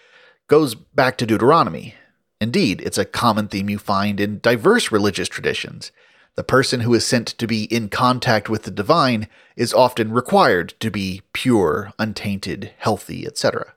goes 0.49 0.75
back 0.75 1.17
to 1.17 1.27
Deuteronomy. 1.27 1.95
Indeed, 2.41 2.81
it's 2.81 2.99
a 2.99 3.05
common 3.05 3.47
theme 3.47 3.71
you 3.71 3.79
find 3.79 4.19
in 4.19 4.41
diverse 4.41 4.91
religious 4.91 5.29
traditions. 5.29 5.93
The 6.37 6.45
person 6.45 6.81
who 6.81 6.95
is 6.95 7.07
sent 7.07 7.27
to 7.27 7.47
be 7.47 7.65
in 7.65 7.89
contact 7.89 8.49
with 8.49 8.63
the 8.63 8.71
divine 8.71 9.29
is 9.57 9.75
often 9.75 10.13
required 10.13 10.75
to 10.81 10.91
be 10.91 11.23
pure, 11.33 11.93
untainted, 11.99 12.73
healthy, 12.79 13.27
etc. 13.27 13.75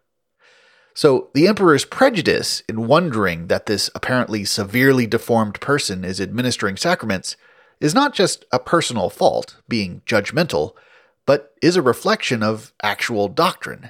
So 0.93 1.29
the 1.33 1.47
emperor's 1.47 1.85
prejudice 1.85 2.61
in 2.69 2.87
wondering 2.87 3.47
that 3.47 3.65
this 3.65 3.89
apparently 3.95 4.45
severely 4.45 5.07
deformed 5.07 5.59
person 5.59 6.05
is 6.05 6.21
administering 6.21 6.77
sacraments 6.77 7.35
is 7.79 7.95
not 7.95 8.13
just 8.13 8.45
a 8.51 8.59
personal 8.59 9.09
fault, 9.09 9.57
being 9.67 10.01
judgmental, 10.05 10.73
but 11.25 11.53
is 11.61 11.75
a 11.75 11.81
reflection 11.81 12.43
of 12.43 12.73
actual 12.83 13.27
doctrine. 13.27 13.89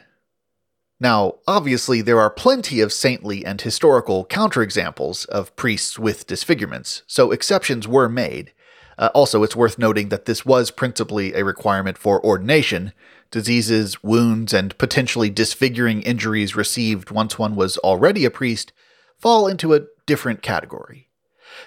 Now, 1.03 1.39
obviously, 1.45 2.01
there 2.01 2.21
are 2.21 2.29
plenty 2.29 2.79
of 2.79 2.93
saintly 2.93 3.45
and 3.45 3.59
historical 3.59 4.25
counterexamples 4.25 5.25
of 5.27 5.53
priests 5.57 5.99
with 5.99 6.27
disfigurements, 6.27 7.03
so 7.07 7.31
exceptions 7.31 7.85
were 7.85 8.07
made. 8.07 8.53
Uh, 8.97 9.09
also, 9.13 9.43
it's 9.43 9.53
worth 9.53 9.77
noting 9.77 10.07
that 10.07 10.23
this 10.23 10.45
was 10.45 10.71
principally 10.71 11.33
a 11.33 11.43
requirement 11.43 11.97
for 11.97 12.25
ordination, 12.25 12.93
diseases, 13.31 14.01
wounds, 14.01 14.53
and 14.53 14.77
potentially 14.77 15.29
disfiguring 15.29 16.03
injuries 16.03 16.55
received 16.55 17.11
once 17.11 17.37
one 17.37 17.57
was 17.57 17.77
already 17.79 18.23
a 18.23 18.31
priest 18.31 18.71
fall 19.19 19.45
into 19.45 19.73
a 19.73 19.81
different 20.05 20.41
category. 20.41 21.09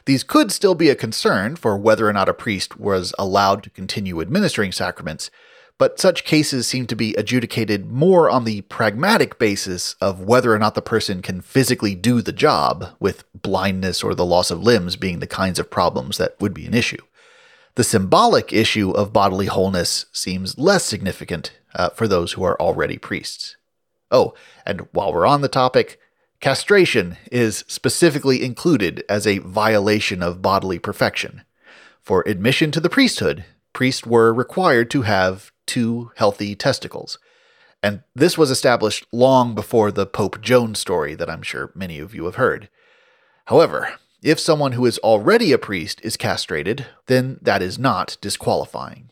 These 0.07 0.25
could 0.25 0.51
still 0.51 0.75
be 0.75 0.89
a 0.89 0.95
concern 0.95 1.57
for 1.57 1.77
whether 1.77 2.09
or 2.09 2.13
not 2.15 2.31
a 2.31 2.33
priest 2.33 2.81
was 2.81 3.13
allowed 3.19 3.63
to 3.65 3.71
continue 3.71 4.23
administering 4.23 4.73
sacraments, 4.73 5.31
but 5.79 6.01
such 6.01 6.25
cases 6.25 6.67
seem 6.67 6.87
to 6.87 6.97
be 6.97 7.15
adjudicated 7.15 7.91
more 7.91 8.31
on 8.31 8.45
the 8.45 8.63
pragmatic 8.63 9.39
basis 9.39 9.95
of 10.01 10.21
whether 10.21 10.53
or 10.55 10.59
not 10.59 10.75
the 10.75 10.83
person 10.83 11.21
can 11.21 11.41
physically 11.41 11.95
do 11.95 12.23
the 12.23 12.33
job, 12.33 12.97
with 12.99 13.25
blindness 13.35 14.03
or 14.03 14.15
the 14.15 14.25
loss 14.25 14.51
of 14.51 14.63
limbs 14.63 14.97
being 14.97 15.19
the 15.19 15.27
kinds 15.27 15.59
of 15.59 15.71
problems 15.71 16.17
that 16.17 16.41
would 16.41 16.55
be 16.55 16.67
an 16.67 16.75
issue. 16.75 17.03
The 17.75 17.85
symbolic 17.85 18.55
issue 18.55 18.91
of 18.93 19.13
bodily 19.13 19.47
wholeness 19.47 20.07
seems 20.13 20.57
less 20.57 20.85
significant 20.85 21.53
uh, 21.75 21.91
for 21.91 22.09
those 22.09 22.33
who 22.33 22.43
are 22.43 22.59
already 22.59 22.97
priests. 22.97 23.57
Oh, 24.11 24.33
and 24.65 24.89
while 24.93 25.13
we're 25.13 25.27
on 25.27 25.43
the 25.43 25.49
topic, 25.49 26.01
castration 26.41 27.19
is 27.31 27.65
specifically 27.69 28.43
included 28.43 29.05
as 29.11 29.27
a 29.27 29.39
violation 29.39 30.23
of 30.23 30.41
bodily 30.41 30.79
perfection. 30.79 31.43
For 32.01 32.25
admission 32.27 32.71
to 32.71 32.81
the 32.81 32.89
priesthood, 32.89 33.45
priests 33.75 34.07
were 34.07 34.33
required 34.33 34.91
to 34.93 35.03
have 35.03 35.53
two 35.67 36.13
healthy 36.17 36.55
testicles. 36.55 37.19
And 37.83 38.03
this 38.15 38.39
was 38.39 38.51
established 38.51 39.07
long 39.13 39.55
before 39.55 39.93
the 39.93 40.07
Pope 40.07 40.41
Joan 40.41 40.75
story 40.75 41.15
that 41.15 41.31
I'm 41.31 41.43
sure 41.43 41.73
many 41.75 41.99
of 41.99 42.15
you 42.15 42.25
have 42.25 42.37
heard. 42.37 42.69
However, 43.47 43.95
if 44.23 44.41
someone 44.41 44.73
who 44.73 44.87
is 44.87 44.99
already 44.99 45.53
a 45.53 45.59
priest 45.59 46.01
is 46.03 46.17
castrated, 46.17 46.87
then 47.07 47.39
that 47.43 47.63
is 47.63 47.79
not 47.79 48.17
disqualifying. 48.21 49.11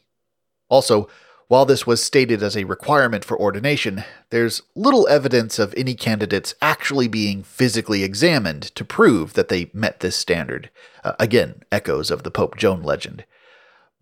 Also, 0.68 1.08
while 1.46 1.66
this 1.66 1.86
was 1.86 2.02
stated 2.02 2.42
as 2.42 2.56
a 2.56 2.64
requirement 2.64 3.24
for 3.24 3.38
ordination, 3.38 4.02
there's 4.30 4.62
little 4.74 5.06
evidence 5.08 5.58
of 5.58 5.74
any 5.76 5.94
candidates 5.94 6.54
actually 6.62 7.06
being 7.06 7.42
physically 7.42 8.02
examined 8.02 8.62
to 8.74 8.84
prove 8.84 9.34
that 9.34 9.48
they 9.48 9.70
met 9.74 10.00
this 10.00 10.16
standard. 10.16 10.70
Uh, 11.04 11.12
again, 11.20 11.62
echoes 11.70 12.10
of 12.10 12.22
the 12.22 12.30
Pope 12.30 12.56
Joan 12.56 12.82
legend. 12.82 13.24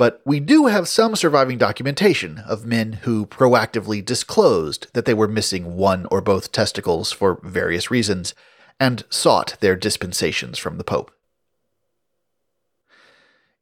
But 0.03 0.21
we 0.25 0.41
do 0.41 0.67
have 0.67 0.89
some 0.89 1.15
surviving 1.15 1.59
documentation 1.59 2.39
of 2.39 2.67
men 2.67 2.95
who 3.05 3.25
proactively 3.25 4.05
disclosed 4.05 4.89
that 4.95 5.05
they 5.05 5.15
were 5.15 5.29
missing 5.29 5.77
one 5.77 6.09
or 6.11 6.21
both 6.21 6.51
testicles 6.51 7.13
for 7.13 7.39
various 7.45 7.89
reasons, 7.89 8.35
and 8.81 9.05
sought 9.11 9.57
their 9.61 9.77
dispensations 9.77 10.59
from 10.59 10.77
the 10.77 10.83
Pope. 10.83 11.13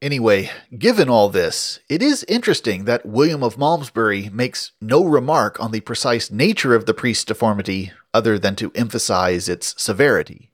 Anyway, 0.00 0.50
given 0.78 1.10
all 1.10 1.28
this, 1.28 1.78
it 1.90 2.00
is 2.02 2.24
interesting 2.26 2.86
that 2.86 3.04
William 3.04 3.42
of 3.42 3.58
Malmesbury 3.58 4.30
makes 4.30 4.72
no 4.80 5.04
remark 5.04 5.60
on 5.60 5.72
the 5.72 5.80
precise 5.80 6.30
nature 6.30 6.74
of 6.74 6.86
the 6.86 6.94
priest's 6.94 7.26
deformity 7.26 7.92
other 8.14 8.38
than 8.38 8.56
to 8.56 8.72
emphasize 8.74 9.46
its 9.46 9.74
severity. 9.76 10.52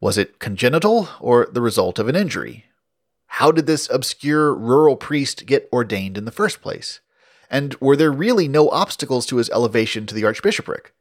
Was 0.00 0.18
it 0.18 0.40
congenital 0.40 1.08
or 1.20 1.46
the 1.52 1.62
result 1.62 2.00
of 2.00 2.08
an 2.08 2.16
injury? 2.16 2.64
How 3.38 3.50
did 3.50 3.66
this 3.66 3.90
obscure 3.90 4.54
rural 4.54 4.94
priest 4.94 5.44
get 5.44 5.68
ordained 5.72 6.16
in 6.16 6.24
the 6.24 6.30
first 6.30 6.62
place? 6.62 7.00
And 7.50 7.74
were 7.80 7.96
there 7.96 8.12
really 8.12 8.46
no 8.46 8.68
obstacles 8.70 9.26
to 9.26 9.38
his 9.38 9.50
elevation 9.50 10.06
to 10.06 10.14
the 10.14 10.24
archbishopric? 10.24 10.94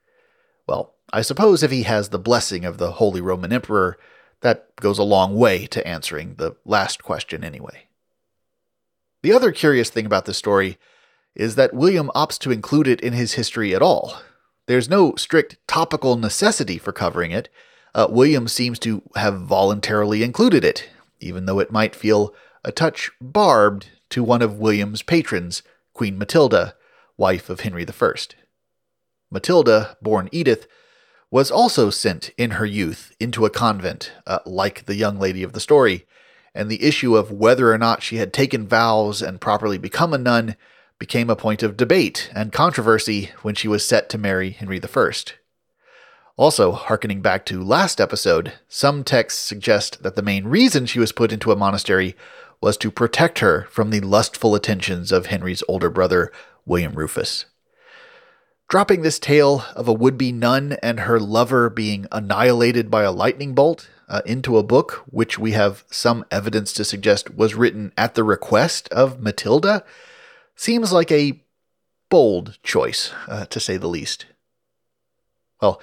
Well, 0.65 0.95
I 1.11 1.21
suppose 1.21 1.61
if 1.61 1.69
he 1.69 1.83
has 1.83 2.09
the 2.09 2.17
blessing 2.17 2.65
of 2.65 2.79
the 2.79 2.93
Holy 2.93 3.21
Roman 3.21 3.53
Emperor, 3.53 3.99
that 4.41 4.75
goes 4.77 4.97
a 4.97 5.03
long 5.03 5.35
way 5.35 5.67
to 5.67 5.87
answering 5.87 6.33
the 6.39 6.55
last 6.65 7.03
question 7.03 7.43
anyway. 7.43 7.85
The 9.21 9.31
other 9.31 9.51
curious 9.51 9.91
thing 9.91 10.07
about 10.07 10.25
this 10.25 10.37
story 10.37 10.79
is 11.35 11.53
that 11.53 11.75
William 11.75 12.09
opts 12.15 12.39
to 12.39 12.51
include 12.51 12.87
it 12.87 13.01
in 13.01 13.13
his 13.13 13.33
history 13.33 13.75
at 13.75 13.83
all. 13.83 14.23
There's 14.65 14.89
no 14.89 15.13
strict 15.17 15.57
topical 15.67 16.15
necessity 16.15 16.79
for 16.79 16.93
covering 16.93 17.29
it. 17.29 17.49
Uh, 17.93 18.07
William 18.09 18.47
seems 18.47 18.79
to 18.79 19.03
have 19.15 19.41
voluntarily 19.41 20.23
included 20.23 20.65
it, 20.65 20.89
even 21.23 21.45
though 21.45 21.59
it 21.59 21.71
might 21.71 21.95
feel 21.95 22.33
a 22.63 22.71
touch 22.71 23.11
barbed 23.19 23.89
to 24.09 24.23
one 24.23 24.41
of 24.41 24.59
William's 24.59 25.01
patrons, 25.01 25.63
Queen 25.93 26.17
Matilda, 26.17 26.75
wife 27.17 27.49
of 27.49 27.61
Henry 27.61 27.85
I. 27.87 28.13
Matilda, 29.31 29.97
born 30.01 30.29
Edith, 30.31 30.67
was 31.31 31.49
also 31.49 31.89
sent 31.89 32.29
in 32.37 32.51
her 32.51 32.65
youth 32.65 33.15
into 33.19 33.45
a 33.45 33.49
convent, 33.49 34.11
uh, 34.27 34.39
like 34.45 34.85
the 34.85 34.95
young 34.95 35.17
lady 35.17 35.41
of 35.41 35.53
the 35.53 35.59
story, 35.59 36.05
and 36.53 36.69
the 36.69 36.83
issue 36.83 37.15
of 37.15 37.31
whether 37.31 37.73
or 37.73 37.77
not 37.77 38.03
she 38.03 38.17
had 38.17 38.31
taken 38.31 38.67
vows 38.67 39.21
and 39.21 39.41
properly 39.41 39.79
become 39.79 40.13
a 40.13 40.17
nun 40.19 40.55
became 40.99 41.29
a 41.29 41.35
point 41.35 41.63
of 41.63 41.75
debate 41.75 42.29
and 42.35 42.53
controversy 42.53 43.31
when 43.41 43.55
she 43.55 43.67
was 43.67 43.83
set 43.83 44.09
to 44.09 44.17
marry 44.17 44.51
Henry 44.51 44.79
I. 44.79 45.11
Also, 46.35 46.71
harkening 46.71 47.21
back 47.21 47.45
to 47.45 47.63
last 47.63 48.01
episode, 48.01 48.53
some 48.67 49.03
texts 49.03 49.39
suggest 49.39 50.01
that 50.01 50.15
the 50.15 50.23
main 50.23 50.45
reason 50.45 50.87
she 50.87 50.99
was 50.99 51.11
put 51.11 51.31
into 51.31 51.51
a 51.51 51.55
monastery 51.55 52.15
was 52.59 52.75
to 52.77 52.89
protect 52.89 53.39
her 53.39 53.67
from 53.69 53.91
the 53.91 53.99
lustful 53.99 54.55
attentions 54.55 55.11
of 55.11 55.27
Henry's 55.27 55.61
older 55.67 55.91
brother, 55.91 56.31
William 56.65 56.93
Rufus. 56.93 57.45
Dropping 58.67 59.03
this 59.03 59.19
tale 59.19 59.63
of 59.75 59.87
a 59.87 59.93
would 59.93 60.17
be 60.17 60.31
nun 60.31 60.77
and 60.81 61.01
her 61.01 61.19
lover 61.19 61.69
being 61.69 62.07
annihilated 62.11 62.89
by 62.89 63.03
a 63.03 63.11
lightning 63.11 63.53
bolt 63.53 63.87
uh, 64.09 64.21
into 64.25 64.57
a 64.57 64.63
book, 64.63 65.03
which 65.05 65.37
we 65.37 65.51
have 65.51 65.83
some 65.91 66.25
evidence 66.31 66.73
to 66.73 66.83
suggest 66.83 67.35
was 67.35 67.53
written 67.53 67.91
at 67.95 68.15
the 68.15 68.23
request 68.23 68.89
of 68.89 69.19
Matilda, 69.19 69.83
seems 70.55 70.91
like 70.91 71.11
a 71.11 71.43
bold 72.09 72.57
choice, 72.63 73.13
uh, 73.27 73.45
to 73.45 73.59
say 73.59 73.77
the 73.77 73.87
least. 73.87 74.25
Well, 75.61 75.79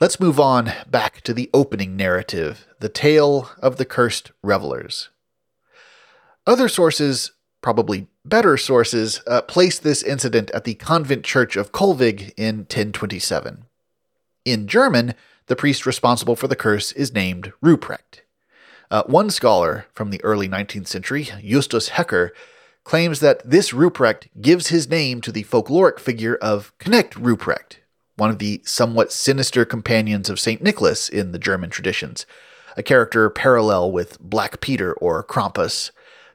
Let's 0.00 0.18
move 0.18 0.40
on 0.40 0.72
back 0.90 1.20
to 1.22 1.34
the 1.34 1.50
opening 1.52 1.94
narrative, 1.94 2.66
the 2.78 2.88
tale 2.88 3.50
of 3.58 3.76
the 3.76 3.84
cursed 3.84 4.32
revelers. 4.42 5.10
Other 6.46 6.70
sources, 6.70 7.32
probably 7.60 8.06
better 8.24 8.56
sources, 8.56 9.20
uh, 9.26 9.42
place 9.42 9.78
this 9.78 10.02
incident 10.02 10.50
at 10.52 10.64
the 10.64 10.76
convent 10.76 11.22
church 11.22 11.54
of 11.54 11.72
Kölbigk 11.72 12.32
in 12.38 12.60
1027. 12.60 13.66
In 14.46 14.66
German, 14.66 15.12
the 15.48 15.56
priest 15.56 15.84
responsible 15.84 16.34
for 16.34 16.48
the 16.48 16.56
curse 16.56 16.92
is 16.92 17.12
named 17.12 17.52
Ruprecht. 17.62 18.22
Uh, 18.90 19.02
one 19.04 19.28
scholar 19.28 19.84
from 19.92 20.08
the 20.08 20.24
early 20.24 20.48
19th 20.48 20.86
century, 20.86 21.28
Justus 21.44 21.88
Hecker, 21.90 22.32
claims 22.84 23.20
that 23.20 23.42
this 23.44 23.72
Ruprecht 23.72 24.28
gives 24.40 24.68
his 24.68 24.88
name 24.88 25.20
to 25.20 25.30
the 25.30 25.44
folkloric 25.44 25.98
figure 26.00 26.36
of 26.36 26.72
Knecht 26.78 27.12
Ruprecht, 27.16 27.79
one 28.20 28.30
of 28.30 28.38
the 28.38 28.60
somewhat 28.66 29.10
sinister 29.10 29.64
companions 29.64 30.28
of 30.28 30.38
St. 30.38 30.62
Nicholas 30.62 31.08
in 31.08 31.32
the 31.32 31.38
German 31.38 31.70
traditions, 31.70 32.26
a 32.76 32.82
character 32.82 33.30
parallel 33.30 33.90
with 33.90 34.20
Black 34.20 34.60
Peter 34.60 34.92
or 34.92 35.24
Krampus, 35.24 35.90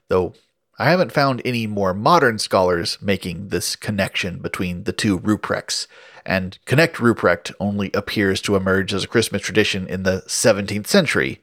though 0.08 0.34
I 0.80 0.90
haven't 0.90 1.12
found 1.12 1.44
any 1.46 1.68
more 1.68 1.94
modern 1.94 2.40
scholars 2.40 2.98
making 3.02 3.50
this 3.50 3.76
connection 3.76 4.40
between 4.40 4.86
the 4.86 4.92
two 4.92 5.20
Ruprechts, 5.20 5.86
and 6.26 6.58
Knecht 6.66 6.96
Ruprecht 6.96 7.54
only 7.60 7.92
appears 7.94 8.42
to 8.42 8.56
emerge 8.56 8.92
as 8.92 9.04
a 9.04 9.08
Christmas 9.08 9.44
tradition 9.44 9.88
in 9.88 10.02
the 10.02 10.24
17th 10.28 10.88
century. 10.88 11.40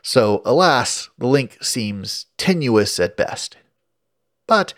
So, 0.00 0.42
alas, 0.44 1.10
the 1.18 1.26
link 1.26 1.58
seems 1.60 2.26
tenuous 2.38 3.00
at 3.00 3.16
best. 3.16 3.56
But 4.46 4.74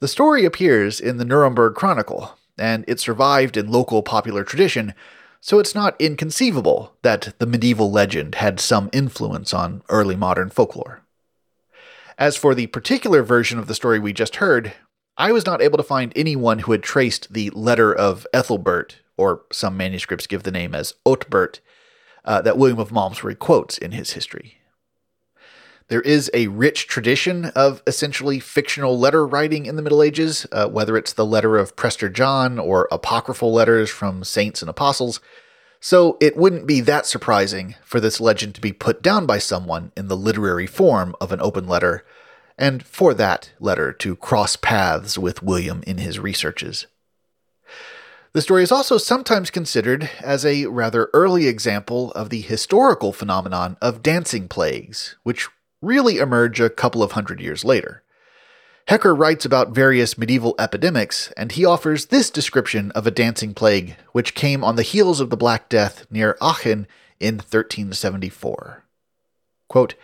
the 0.00 0.08
story 0.08 0.44
appears 0.44 1.00
in 1.00 1.16
the 1.16 1.24
Nuremberg 1.24 1.74
Chronicle, 1.74 2.38
and 2.58 2.84
it 2.86 3.00
survived 3.00 3.56
in 3.56 3.70
local 3.70 4.02
popular 4.02 4.44
tradition, 4.44 4.94
so 5.40 5.58
it's 5.58 5.74
not 5.74 6.00
inconceivable 6.00 6.94
that 7.02 7.34
the 7.38 7.46
medieval 7.46 7.90
legend 7.90 8.36
had 8.36 8.60
some 8.60 8.88
influence 8.92 9.52
on 9.52 9.82
early 9.88 10.16
modern 10.16 10.50
folklore. 10.50 11.02
As 12.16 12.36
for 12.36 12.54
the 12.54 12.68
particular 12.68 13.22
version 13.22 13.58
of 13.58 13.66
the 13.66 13.74
story 13.74 13.98
we 13.98 14.12
just 14.12 14.36
heard, 14.36 14.72
I 15.16 15.32
was 15.32 15.46
not 15.46 15.60
able 15.60 15.76
to 15.76 15.84
find 15.84 16.12
anyone 16.16 16.60
who 16.60 16.72
had 16.72 16.82
traced 16.82 17.32
the 17.32 17.50
letter 17.50 17.94
of 17.94 18.26
Ethelbert, 18.32 18.96
or 19.16 19.42
some 19.52 19.76
manuscripts 19.76 20.26
give 20.26 20.42
the 20.42 20.50
name 20.50 20.74
as 20.74 20.94
Otbert, 21.04 21.60
uh, 22.24 22.40
that 22.42 22.56
William 22.56 22.78
of 22.78 22.90
Malmesbury 22.90 23.34
quotes 23.34 23.78
in 23.78 23.92
his 23.92 24.12
history. 24.12 24.58
There 25.88 26.00
is 26.00 26.30
a 26.32 26.46
rich 26.48 26.86
tradition 26.86 27.46
of 27.54 27.82
essentially 27.86 28.40
fictional 28.40 28.98
letter 28.98 29.26
writing 29.26 29.66
in 29.66 29.76
the 29.76 29.82
Middle 29.82 30.02
Ages, 30.02 30.46
uh, 30.50 30.66
whether 30.68 30.96
it's 30.96 31.12
the 31.12 31.26
letter 31.26 31.58
of 31.58 31.76
Prester 31.76 32.08
John 32.08 32.58
or 32.58 32.88
apocryphal 32.90 33.52
letters 33.52 33.90
from 33.90 34.24
saints 34.24 34.62
and 34.62 34.70
apostles. 34.70 35.20
So 35.80 36.16
it 36.22 36.38
wouldn't 36.38 36.66
be 36.66 36.80
that 36.80 37.04
surprising 37.04 37.74
for 37.84 38.00
this 38.00 38.18
legend 38.18 38.54
to 38.54 38.62
be 38.62 38.72
put 38.72 39.02
down 39.02 39.26
by 39.26 39.36
someone 39.36 39.92
in 39.94 40.08
the 40.08 40.16
literary 40.16 40.66
form 40.66 41.14
of 41.20 41.32
an 41.32 41.42
open 41.42 41.68
letter, 41.68 42.02
and 42.56 42.82
for 42.82 43.12
that 43.12 43.52
letter 43.60 43.92
to 43.92 44.16
cross 44.16 44.56
paths 44.56 45.18
with 45.18 45.42
William 45.42 45.82
in 45.86 45.98
his 45.98 46.18
researches. 46.18 46.86
The 48.32 48.40
story 48.40 48.62
is 48.62 48.72
also 48.72 48.96
sometimes 48.96 49.50
considered 49.50 50.08
as 50.22 50.46
a 50.46 50.64
rather 50.66 51.10
early 51.12 51.46
example 51.46 52.10
of 52.12 52.30
the 52.30 52.40
historical 52.40 53.12
phenomenon 53.12 53.76
of 53.82 54.02
dancing 54.02 54.48
plagues, 54.48 55.16
which 55.22 55.48
really 55.84 56.18
emerge 56.18 56.60
a 56.60 56.70
couple 56.70 57.02
of 57.02 57.12
hundred 57.12 57.40
years 57.40 57.64
later. 57.64 58.02
Hecker 58.88 59.14
writes 59.14 59.44
about 59.44 59.74
various 59.74 60.18
medieval 60.18 60.54
epidemics, 60.58 61.32
and 61.36 61.52
he 61.52 61.64
offers 61.64 62.06
this 62.06 62.30
description 62.30 62.90
of 62.90 63.06
a 63.06 63.10
dancing 63.10 63.54
plague 63.54 63.96
which 64.12 64.34
came 64.34 64.62
on 64.62 64.76
the 64.76 64.82
heels 64.82 65.20
of 65.20 65.30
the 65.30 65.36
Black 65.36 65.68
Death 65.68 66.06
near 66.10 66.36
Aachen 66.42 66.86
in 67.18 67.36
1374. 67.36 68.84
Quote, 69.68 69.94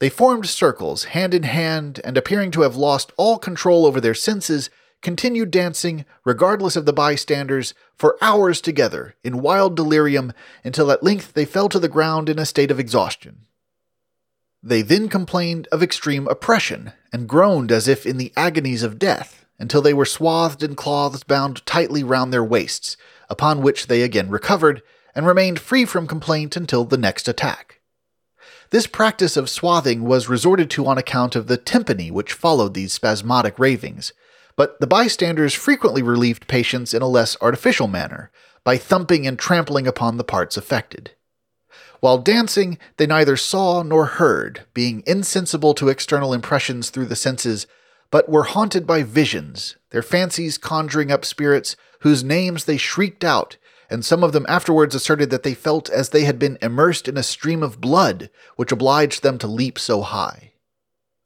they 0.00 0.08
formed 0.08 0.46
circles, 0.46 1.04
hand 1.04 1.34
in 1.34 1.42
hand, 1.42 2.00
and 2.04 2.16
appearing 2.16 2.50
to 2.52 2.60
have 2.60 2.76
lost 2.76 3.12
all 3.16 3.38
control 3.38 3.84
over 3.84 4.00
their 4.00 4.14
senses, 4.14 4.70
continued 5.02 5.50
dancing, 5.50 6.04
regardless 6.24 6.76
of 6.76 6.86
the 6.86 6.92
bystanders, 6.92 7.74
for 7.96 8.16
hours 8.20 8.60
together, 8.60 9.16
in 9.24 9.42
wild 9.42 9.74
delirium, 9.74 10.32
until 10.62 10.92
at 10.92 11.02
length 11.02 11.32
they 11.32 11.44
fell 11.44 11.68
to 11.68 11.80
the 11.80 11.88
ground 11.88 12.28
in 12.28 12.38
a 12.38 12.46
state 12.46 12.70
of 12.70 12.78
exhaustion. 12.78 13.46
They 14.62 14.82
then 14.82 15.08
complained 15.08 15.68
of 15.70 15.82
extreme 15.82 16.26
oppression, 16.26 16.92
and 17.12 17.28
groaned 17.28 17.70
as 17.70 17.86
if 17.86 18.04
in 18.04 18.16
the 18.16 18.32
agonies 18.36 18.82
of 18.82 18.98
death, 18.98 19.46
until 19.58 19.82
they 19.82 19.94
were 19.94 20.04
swathed 20.04 20.62
in 20.62 20.74
cloths 20.74 21.22
bound 21.22 21.64
tightly 21.64 22.02
round 22.02 22.32
their 22.32 22.44
waists, 22.44 22.96
upon 23.30 23.62
which 23.62 23.86
they 23.86 24.02
again 24.02 24.30
recovered, 24.30 24.82
and 25.14 25.26
remained 25.26 25.60
free 25.60 25.84
from 25.84 26.06
complaint 26.06 26.56
until 26.56 26.84
the 26.84 26.98
next 26.98 27.28
attack. 27.28 27.80
This 28.70 28.86
practice 28.86 29.36
of 29.36 29.48
swathing 29.48 30.02
was 30.02 30.28
resorted 30.28 30.70
to 30.70 30.86
on 30.86 30.98
account 30.98 31.34
of 31.34 31.46
the 31.46 31.56
tympany 31.56 32.10
which 32.10 32.32
followed 32.32 32.74
these 32.74 32.92
spasmodic 32.92 33.58
ravings, 33.58 34.12
but 34.56 34.78
the 34.80 34.86
bystanders 34.86 35.54
frequently 35.54 36.02
relieved 36.02 36.48
patients 36.48 36.92
in 36.92 37.00
a 37.00 37.08
less 37.08 37.36
artificial 37.40 37.86
manner, 37.86 38.30
by 38.64 38.76
thumping 38.76 39.26
and 39.26 39.38
trampling 39.38 39.86
upon 39.86 40.16
the 40.16 40.24
parts 40.24 40.56
affected. 40.56 41.12
While 42.00 42.18
dancing, 42.18 42.78
they 42.96 43.06
neither 43.06 43.36
saw 43.36 43.82
nor 43.82 44.06
heard, 44.06 44.64
being 44.72 45.02
insensible 45.06 45.74
to 45.74 45.88
external 45.88 46.32
impressions 46.32 46.90
through 46.90 47.06
the 47.06 47.16
senses, 47.16 47.66
but 48.10 48.28
were 48.28 48.44
haunted 48.44 48.86
by 48.86 49.02
visions, 49.02 49.76
their 49.90 50.02
fancies 50.02 50.58
conjuring 50.58 51.10
up 51.10 51.24
spirits 51.24 51.76
whose 52.00 52.22
names 52.22 52.64
they 52.64 52.76
shrieked 52.76 53.24
out, 53.24 53.56
and 53.90 54.04
some 54.04 54.22
of 54.22 54.32
them 54.32 54.46
afterwards 54.48 54.94
asserted 54.94 55.30
that 55.30 55.42
they 55.42 55.54
felt 55.54 55.90
as 55.90 56.10
they 56.10 56.24
had 56.24 56.38
been 56.38 56.58
immersed 56.62 57.08
in 57.08 57.16
a 57.16 57.22
stream 57.22 57.62
of 57.62 57.80
blood, 57.80 58.30
which 58.56 58.72
obliged 58.72 59.22
them 59.22 59.38
to 59.38 59.46
leap 59.46 59.78
so 59.78 60.02
high. 60.02 60.52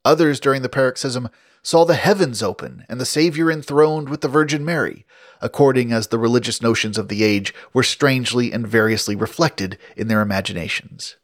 Others 0.04 0.40
during 0.40 0.62
the 0.62 0.68
paroxysm 0.68 1.28
saw 1.62 1.84
the 1.84 1.94
heavens 1.94 2.42
open 2.42 2.84
and 2.88 3.00
the 3.00 3.06
Saviour 3.06 3.50
enthroned 3.50 4.08
with 4.08 4.20
the 4.20 4.28
Virgin 4.28 4.64
Mary, 4.64 5.06
according 5.40 5.92
as 5.92 6.08
the 6.08 6.18
religious 6.18 6.60
notions 6.60 6.98
of 6.98 7.08
the 7.08 7.22
age 7.22 7.54
were 7.72 7.82
strangely 7.82 8.52
and 8.52 8.66
variously 8.66 9.16
reflected 9.16 9.78
in 9.96 10.08
their 10.08 10.20
imaginations. 10.20 11.16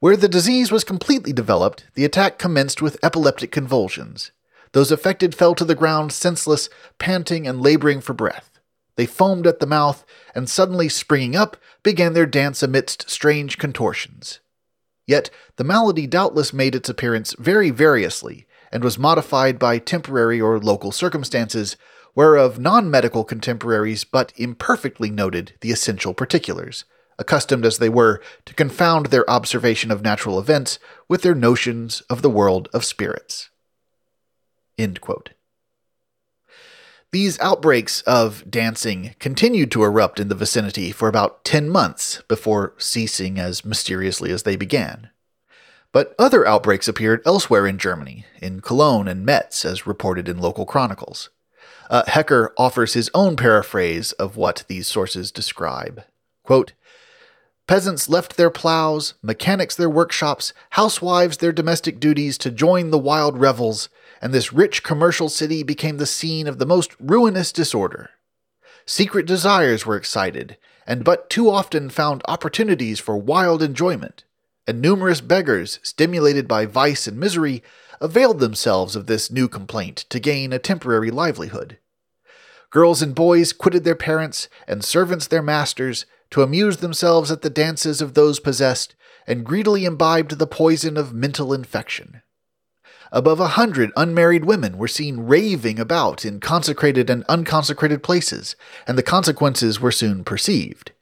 Where 0.00 0.16
the 0.16 0.28
disease 0.28 0.72
was 0.72 0.84
completely 0.84 1.32
developed, 1.32 1.86
the 1.94 2.04
attack 2.04 2.38
commenced 2.38 2.80
with 2.80 3.02
epileptic 3.02 3.52
convulsions. 3.52 4.30
Those 4.72 4.90
affected 4.90 5.34
fell 5.34 5.54
to 5.56 5.64
the 5.64 5.74
ground 5.74 6.12
senseless, 6.12 6.68
panting 6.98 7.46
and 7.46 7.60
laboring 7.60 8.00
for 8.00 8.14
breath. 8.14 8.58
They 8.96 9.06
foamed 9.06 9.46
at 9.46 9.60
the 9.60 9.66
mouth, 9.66 10.04
and 10.34 10.48
suddenly 10.48 10.88
springing 10.88 11.36
up, 11.36 11.56
began 11.82 12.12
their 12.12 12.26
dance 12.26 12.62
amidst 12.62 13.10
strange 13.10 13.58
contortions. 13.58 14.40
Yet 15.06 15.30
the 15.56 15.64
malady 15.64 16.06
doubtless 16.06 16.52
made 16.52 16.74
its 16.74 16.88
appearance 16.88 17.34
very 17.38 17.70
variously, 17.70 18.46
and 18.70 18.84
was 18.84 18.98
modified 18.98 19.58
by 19.58 19.78
temporary 19.78 20.40
or 20.40 20.58
local 20.58 20.92
circumstances, 20.92 21.76
whereof 22.14 22.58
non 22.58 22.90
medical 22.90 23.24
contemporaries 23.24 24.04
but 24.04 24.32
imperfectly 24.36 25.10
noted 25.10 25.54
the 25.60 25.70
essential 25.70 26.14
particulars, 26.14 26.84
accustomed 27.18 27.64
as 27.64 27.78
they 27.78 27.88
were 27.88 28.20
to 28.44 28.54
confound 28.54 29.06
their 29.06 29.28
observation 29.28 29.90
of 29.90 30.02
natural 30.02 30.38
events 30.38 30.78
with 31.08 31.22
their 31.22 31.34
notions 31.34 32.00
of 32.10 32.22
the 32.22 32.30
world 32.30 32.68
of 32.72 32.84
spirits. 32.84 33.50
These 37.12 37.40
outbreaks 37.40 38.02
of 38.02 38.48
dancing 38.48 39.16
continued 39.18 39.72
to 39.72 39.82
erupt 39.82 40.20
in 40.20 40.28
the 40.28 40.34
vicinity 40.36 40.92
for 40.92 41.08
about 41.08 41.44
10 41.44 41.68
months 41.68 42.22
before 42.28 42.74
ceasing 42.78 43.38
as 43.38 43.64
mysteriously 43.64 44.30
as 44.30 44.44
they 44.44 44.54
began. 44.54 45.10
But 45.92 46.14
other 46.18 46.46
outbreaks 46.46 46.86
appeared 46.86 47.22
elsewhere 47.26 47.66
in 47.66 47.78
Germany, 47.78 48.24
in 48.40 48.60
Cologne 48.60 49.08
and 49.08 49.26
Metz, 49.26 49.64
as 49.64 49.86
reported 49.86 50.28
in 50.28 50.38
local 50.38 50.64
chronicles. 50.64 51.30
Uh, 51.88 52.04
Hecker 52.06 52.54
offers 52.56 52.94
his 52.94 53.10
own 53.12 53.36
paraphrase 53.36 54.12
of 54.12 54.36
what 54.36 54.64
these 54.68 54.86
sources 54.86 55.32
describe. 55.32 56.04
Quote, 56.44 56.72
Peasants 57.66 58.08
left 58.08 58.36
their 58.36 58.50
plows, 58.50 59.14
mechanics 59.22 59.76
their 59.76 59.90
workshops, 59.90 60.52
housewives 60.70 61.36
their 61.36 61.52
domestic 61.52 62.00
duties 62.00 62.36
to 62.38 62.50
join 62.50 62.90
the 62.90 62.98
wild 62.98 63.38
revels, 63.38 63.88
and 64.20 64.32
this 64.32 64.52
rich 64.52 64.82
commercial 64.82 65.28
city 65.28 65.62
became 65.62 65.98
the 65.98 66.06
scene 66.06 66.46
of 66.46 66.58
the 66.58 66.66
most 66.66 66.92
ruinous 67.00 67.52
disorder. 67.52 68.10
Secret 68.86 69.26
desires 69.26 69.86
were 69.86 69.96
excited, 69.96 70.56
and 70.86 71.04
but 71.04 71.30
too 71.30 71.48
often 71.48 71.90
found 71.90 72.22
opportunities 72.26 72.98
for 72.98 73.16
wild 73.16 73.62
enjoyment, 73.62 74.24
and 74.70 74.80
numerous 74.80 75.20
beggars, 75.20 75.80
stimulated 75.82 76.46
by 76.46 76.64
vice 76.64 77.08
and 77.08 77.18
misery, 77.18 77.60
availed 78.00 78.38
themselves 78.38 78.94
of 78.94 79.06
this 79.06 79.28
new 79.28 79.48
complaint 79.48 80.06
to 80.08 80.20
gain 80.20 80.52
a 80.52 80.60
temporary 80.60 81.10
livelihood. 81.10 81.76
Girls 82.70 83.02
and 83.02 83.12
boys 83.12 83.52
quitted 83.52 83.82
their 83.82 83.96
parents, 83.96 84.48
and 84.68 84.84
servants 84.84 85.26
their 85.26 85.42
masters, 85.42 86.06
to 86.30 86.42
amuse 86.42 86.76
themselves 86.76 87.32
at 87.32 87.42
the 87.42 87.50
dances 87.50 88.00
of 88.00 88.14
those 88.14 88.38
possessed, 88.38 88.94
and 89.26 89.44
greedily 89.44 89.84
imbibed 89.84 90.38
the 90.38 90.46
poison 90.46 90.96
of 90.96 91.12
mental 91.12 91.52
infection. 91.52 92.22
Above 93.10 93.40
a 93.40 93.48
hundred 93.48 93.90
unmarried 93.96 94.44
women 94.44 94.78
were 94.78 94.86
seen 94.86 95.26
raving 95.26 95.80
about 95.80 96.24
in 96.24 96.38
consecrated 96.38 97.10
and 97.10 97.24
unconsecrated 97.24 98.04
places, 98.04 98.54
and 98.86 98.96
the 98.96 99.02
consequences 99.02 99.80
were 99.80 99.90
soon 99.90 100.22
perceived. 100.22 100.92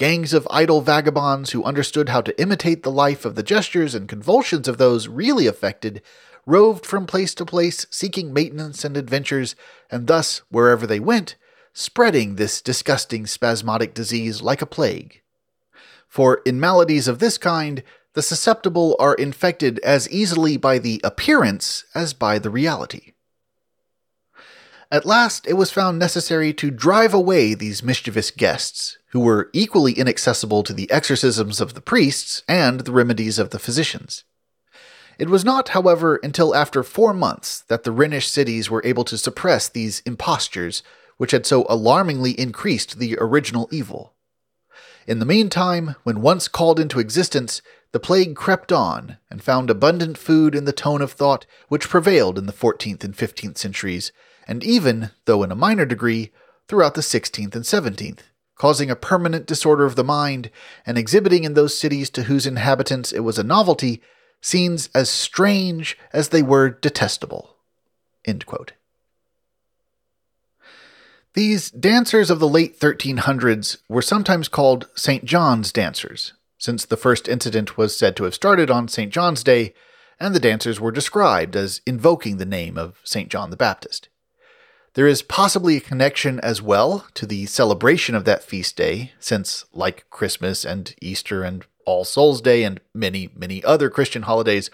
Gangs 0.00 0.32
of 0.32 0.48
idle 0.50 0.80
vagabonds 0.80 1.50
who 1.50 1.62
understood 1.62 2.08
how 2.08 2.22
to 2.22 2.40
imitate 2.40 2.84
the 2.84 2.90
life 2.90 3.26
of 3.26 3.34
the 3.34 3.42
gestures 3.42 3.94
and 3.94 4.08
convulsions 4.08 4.66
of 4.66 4.78
those 4.78 5.08
really 5.08 5.46
affected 5.46 6.00
roved 6.46 6.86
from 6.86 7.04
place 7.04 7.34
to 7.34 7.44
place 7.44 7.86
seeking 7.90 8.32
maintenance 8.32 8.82
and 8.82 8.96
adventures, 8.96 9.54
and 9.90 10.06
thus, 10.06 10.40
wherever 10.48 10.86
they 10.86 11.00
went, 11.00 11.36
spreading 11.74 12.36
this 12.36 12.62
disgusting 12.62 13.26
spasmodic 13.26 13.92
disease 13.92 14.40
like 14.40 14.62
a 14.62 14.66
plague. 14.66 15.20
For 16.08 16.40
in 16.46 16.58
maladies 16.58 17.06
of 17.06 17.18
this 17.18 17.36
kind, 17.36 17.82
the 18.14 18.22
susceptible 18.22 18.96
are 18.98 19.12
infected 19.12 19.78
as 19.80 20.08
easily 20.08 20.56
by 20.56 20.78
the 20.78 21.02
appearance 21.04 21.84
as 21.94 22.14
by 22.14 22.38
the 22.38 22.48
reality. 22.48 23.09
At 24.92 25.06
last, 25.06 25.46
it 25.46 25.52
was 25.52 25.70
found 25.70 26.00
necessary 26.00 26.52
to 26.54 26.70
drive 26.70 27.14
away 27.14 27.54
these 27.54 27.82
mischievous 27.82 28.32
guests, 28.32 28.98
who 29.12 29.20
were 29.20 29.48
equally 29.52 29.92
inaccessible 29.92 30.64
to 30.64 30.72
the 30.72 30.90
exorcisms 30.90 31.60
of 31.60 31.74
the 31.74 31.80
priests 31.80 32.42
and 32.48 32.80
the 32.80 32.90
remedies 32.90 33.38
of 33.38 33.50
the 33.50 33.60
physicians. 33.60 34.24
It 35.16 35.30
was 35.30 35.44
not, 35.44 35.68
however, 35.68 36.18
until 36.24 36.56
after 36.56 36.82
four 36.82 37.14
months 37.14 37.60
that 37.68 37.84
the 37.84 37.92
Rhenish 37.92 38.28
cities 38.28 38.68
were 38.68 38.82
able 38.84 39.04
to 39.04 39.18
suppress 39.18 39.68
these 39.68 40.00
impostures, 40.06 40.82
which 41.18 41.30
had 41.30 41.46
so 41.46 41.66
alarmingly 41.68 42.32
increased 42.32 42.98
the 42.98 43.16
original 43.20 43.68
evil. 43.70 44.14
In 45.06 45.20
the 45.20 45.26
meantime, 45.26 45.94
when 46.02 46.20
once 46.20 46.48
called 46.48 46.80
into 46.80 46.98
existence, 46.98 47.62
the 47.92 48.00
plague 48.00 48.34
crept 48.34 48.72
on 48.72 49.18
and 49.30 49.42
found 49.42 49.70
abundant 49.70 50.18
food 50.18 50.54
in 50.54 50.64
the 50.64 50.72
tone 50.72 51.02
of 51.02 51.12
thought 51.12 51.46
which 51.68 51.88
prevailed 51.88 52.38
in 52.38 52.46
the 52.46 52.52
14th 52.52 53.04
and 53.04 53.16
15th 53.16 53.58
centuries, 53.58 54.10
and 54.46 54.64
even, 54.64 55.10
though 55.24 55.42
in 55.42 55.52
a 55.52 55.56
minor 55.56 55.84
degree, 55.84 56.32
throughout 56.68 56.94
the 56.94 57.00
16th 57.00 57.54
and 57.54 57.64
17th, 57.64 58.20
causing 58.56 58.90
a 58.90 58.96
permanent 58.96 59.46
disorder 59.46 59.84
of 59.84 59.96
the 59.96 60.04
mind 60.04 60.50
and 60.84 60.98
exhibiting 60.98 61.44
in 61.44 61.54
those 61.54 61.78
cities 61.78 62.10
to 62.10 62.24
whose 62.24 62.46
inhabitants 62.46 63.10
it 63.10 63.20
was 63.20 63.38
a 63.38 63.42
novelty 63.42 64.02
scenes 64.40 64.88
as 64.94 65.08
strange 65.08 65.96
as 66.12 66.28
they 66.28 66.42
were 66.42 66.70
detestable. 66.70 67.56
These 71.34 71.70
dancers 71.70 72.28
of 72.28 72.40
the 72.40 72.48
late 72.48 72.78
1300s 72.78 73.78
were 73.88 74.02
sometimes 74.02 74.48
called 74.48 74.88
St. 74.94 75.24
John's 75.24 75.72
dancers, 75.72 76.32
since 76.58 76.84
the 76.84 76.96
first 76.96 77.28
incident 77.28 77.78
was 77.78 77.96
said 77.96 78.16
to 78.16 78.24
have 78.24 78.34
started 78.34 78.70
on 78.70 78.88
St. 78.88 79.12
John's 79.12 79.44
Day, 79.44 79.72
and 80.18 80.34
the 80.34 80.40
dancers 80.40 80.80
were 80.80 80.90
described 80.90 81.56
as 81.56 81.80
invoking 81.86 82.36
the 82.36 82.44
name 82.44 82.76
of 82.76 83.00
St. 83.04 83.28
John 83.30 83.50
the 83.50 83.56
Baptist. 83.56 84.08
There 84.94 85.06
is 85.06 85.22
possibly 85.22 85.76
a 85.76 85.80
connection 85.80 86.40
as 86.40 86.60
well 86.60 87.06
to 87.14 87.24
the 87.24 87.46
celebration 87.46 88.16
of 88.16 88.24
that 88.24 88.42
feast 88.42 88.76
day, 88.76 89.12
since, 89.20 89.64
like 89.72 90.10
Christmas 90.10 90.64
and 90.64 90.92
Easter 91.00 91.44
and 91.44 91.64
All 91.86 92.04
Souls 92.04 92.40
Day 92.40 92.64
and 92.64 92.80
many, 92.92 93.30
many 93.36 93.62
other 93.62 93.88
Christian 93.88 94.22
holidays, 94.22 94.68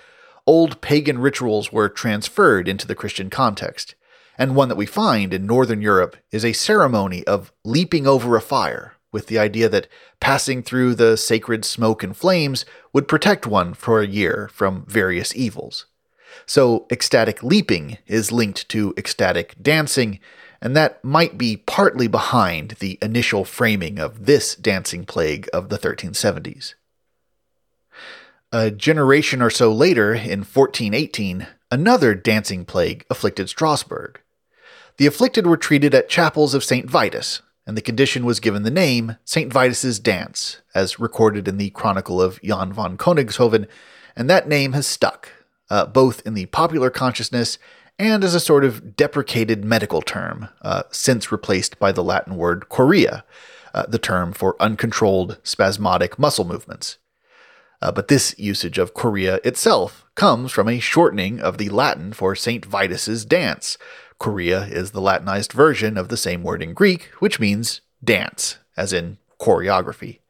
old 0.47 0.81
pagan 0.81 1.19
rituals 1.19 1.71
were 1.71 1.91
transferred 1.91 2.67
into 2.67 2.87
the 2.87 2.95
Christian 2.95 3.29
context. 3.29 3.95
And 4.39 4.57
one 4.57 4.71
that 4.71 4.77
we 4.77 4.87
find 4.87 5.35
in 5.35 5.45
Northern 5.45 5.83
Europe 5.83 6.17
is 6.31 6.47
a 6.47 6.55
ceremony 6.55 7.23
of 7.27 7.53
leaping 7.63 8.07
over 8.07 8.37
a 8.37 8.41
fire, 8.41 8.95
with 9.13 9.27
the 9.27 9.39
idea 9.39 9.69
that 9.69 9.89
passing 10.19 10.63
through 10.63 10.95
the 10.95 11.19
sacred 11.19 11.67
smoke 11.67 12.03
and 12.03 12.17
flames 12.17 12.65
would 12.95 13.07
protect 13.07 13.47
one 13.47 13.75
for 13.75 14.01
a 14.01 14.07
year 14.07 14.49
from 14.51 14.87
various 14.87 15.37
evils. 15.37 15.85
So, 16.45 16.87
ecstatic 16.91 17.43
leaping 17.43 17.99
is 18.07 18.33
linked 18.33 18.69
to 18.71 18.93
ecstatic 18.97 19.55
dancing, 19.61 20.21
and 20.61 20.77
that 20.77 21.03
might 21.05 21.39
be 21.39 21.57
partly 21.57 22.09
behind 22.09 22.77
the 22.81 22.99
initial 23.01 23.45
framing 23.45 23.99
of 23.99 24.27
this 24.27 24.55
dancing 24.55 25.05
plague 25.05 25.49
of 25.53 25.69
the 25.69 25.79
1370s. 25.79 26.75
A 28.53 28.71
generation 28.71 29.43
or 29.43 29.51
so 29.51 29.73
later, 29.73 30.15
in 30.15 30.41
1418, 30.41 31.47
another 31.71 32.15
dancing 32.15 32.65
plague 32.65 33.05
afflicted 33.11 33.49
Strasbourg. 33.49 34.21
The 34.99 35.07
afflicted 35.07 35.47
were 35.47 35.57
treated 35.57 35.95
at 35.95 36.09
chapels 36.09 36.55
of 36.55 36.65
St. 36.65 36.89
Vitus, 36.89 37.43
and 37.67 37.77
the 37.77 37.83
condition 37.83 38.25
was 38.25 38.41
given 38.41 38.63
the 38.63 38.71
name 38.71 39.17
St. 39.25 39.53
Vitus's 39.53 39.99
Dance, 39.99 40.63
as 40.75 41.01
recorded 41.01 41.49
in 41.49 41.57
the 41.57 41.71
Chronicle 41.71 42.23
of 42.23 42.41
Jan 42.41 42.73
von 42.73 42.97
Königshofen, 42.97 43.67
and 44.15 44.31
that 44.31 44.49
name 44.49 44.73
has 44.73 44.87
stuck, 44.87 45.31
uh, 45.71 45.87
both 45.87 46.25
in 46.27 46.35
the 46.35 46.47
popular 46.47 46.91
consciousness 46.91 47.59
and 47.99 48.23
as 48.23 48.35
a 48.35 48.41
sort 48.41 48.65
of 48.65 48.97
deprecated 48.97 49.65
medical 49.65 50.03
term, 50.03 50.49
uh, 50.63 50.83
since 50.91 51.33
replaced 51.33 51.79
by 51.79 51.93
the 51.93 52.05
Latin 52.05 52.37
word 52.37 52.69
chorea, 52.69 53.25
uh, 53.75 53.87
the 53.89 53.99
term 53.99 54.33
for 54.33 54.57
uncontrolled 54.61 55.39
spasmodic 55.43 56.19
muscle 56.19 56.45
movements. 56.45 56.99
Uh, 57.83 57.93
but 57.93 58.09
this 58.09 58.35
usage 58.39 58.79
of 58.79 58.95
chorea 58.95 59.39
itself 59.45 60.05
comes 60.15 60.51
from 60.51 60.69
a 60.69 60.79
shortening 60.79 61.41
of 61.41 61.59
the 61.59 61.69
Latin 61.69 62.13
for 62.13 62.35
St. 62.35 62.65
Vitus's 62.65 63.25
dance, 63.25 63.77
Chorea 64.19 64.65
is 64.65 64.91
the 64.91 65.01
Latinized 65.01 65.53
version 65.53 65.99
of 65.99 66.09
the 66.09 66.17
same 66.17 66.43
word 66.43 66.63
in 66.63 66.73
Greek, 66.73 67.11
which 67.19 67.39
means 67.39 67.81
dance, 68.03 68.59
as 68.77 68.93
in 68.93 69.19
choreography. 69.41 70.21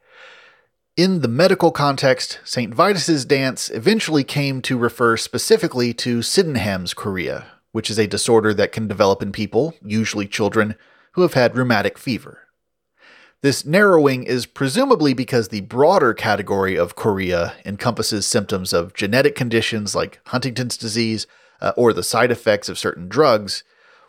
In 0.96 1.20
the 1.20 1.28
medical 1.28 1.72
context, 1.72 2.40
St. 2.42 2.74
Vitus's 2.74 3.26
dance 3.26 3.68
eventually 3.68 4.24
came 4.24 4.62
to 4.62 4.78
refer 4.78 5.18
specifically 5.18 5.92
to 5.92 6.22
Sydenham's 6.22 6.94
chorea, 6.94 7.48
which 7.72 7.90
is 7.90 7.98
a 7.98 8.06
disorder 8.06 8.54
that 8.54 8.72
can 8.72 8.88
develop 8.88 9.20
in 9.20 9.30
people, 9.30 9.74
usually 9.84 10.26
children, 10.26 10.74
who 11.12 11.20
have 11.20 11.34
had 11.34 11.54
rheumatic 11.54 11.98
fever. 11.98 12.48
This 13.42 13.66
narrowing 13.66 14.24
is 14.24 14.46
presumably 14.46 15.12
because 15.12 15.48
the 15.48 15.60
broader 15.60 16.14
category 16.14 16.78
of 16.78 16.96
chorea 16.96 17.52
encompasses 17.66 18.26
symptoms 18.26 18.72
of 18.72 18.94
genetic 18.94 19.36
conditions 19.36 19.94
like 19.94 20.22
Huntington's 20.28 20.78
disease 20.78 21.26
uh, 21.60 21.72
or 21.76 21.92
the 21.92 22.02
side 22.02 22.30
effects 22.30 22.70
of 22.70 22.78
certain 22.78 23.06
drugs, 23.06 23.64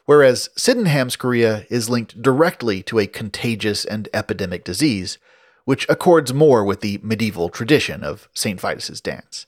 whereas 0.06 0.50
Sydenham's 0.56 1.18
chorea 1.18 1.66
is 1.70 1.90
linked 1.90 2.22
directly 2.22 2.82
to 2.84 2.98
a 2.98 3.08
contagious 3.08 3.84
and 3.84 4.08
epidemic 4.14 4.64
disease, 4.64 5.18
which 5.68 5.86
accords 5.90 6.34
more 6.34 6.64
with 6.64 6.80
the 6.80 6.98
medieval 7.04 7.50
tradition 7.50 8.02
of 8.02 8.30
St. 8.34 8.58
Vitus's 8.58 9.02
dance. 9.02 9.48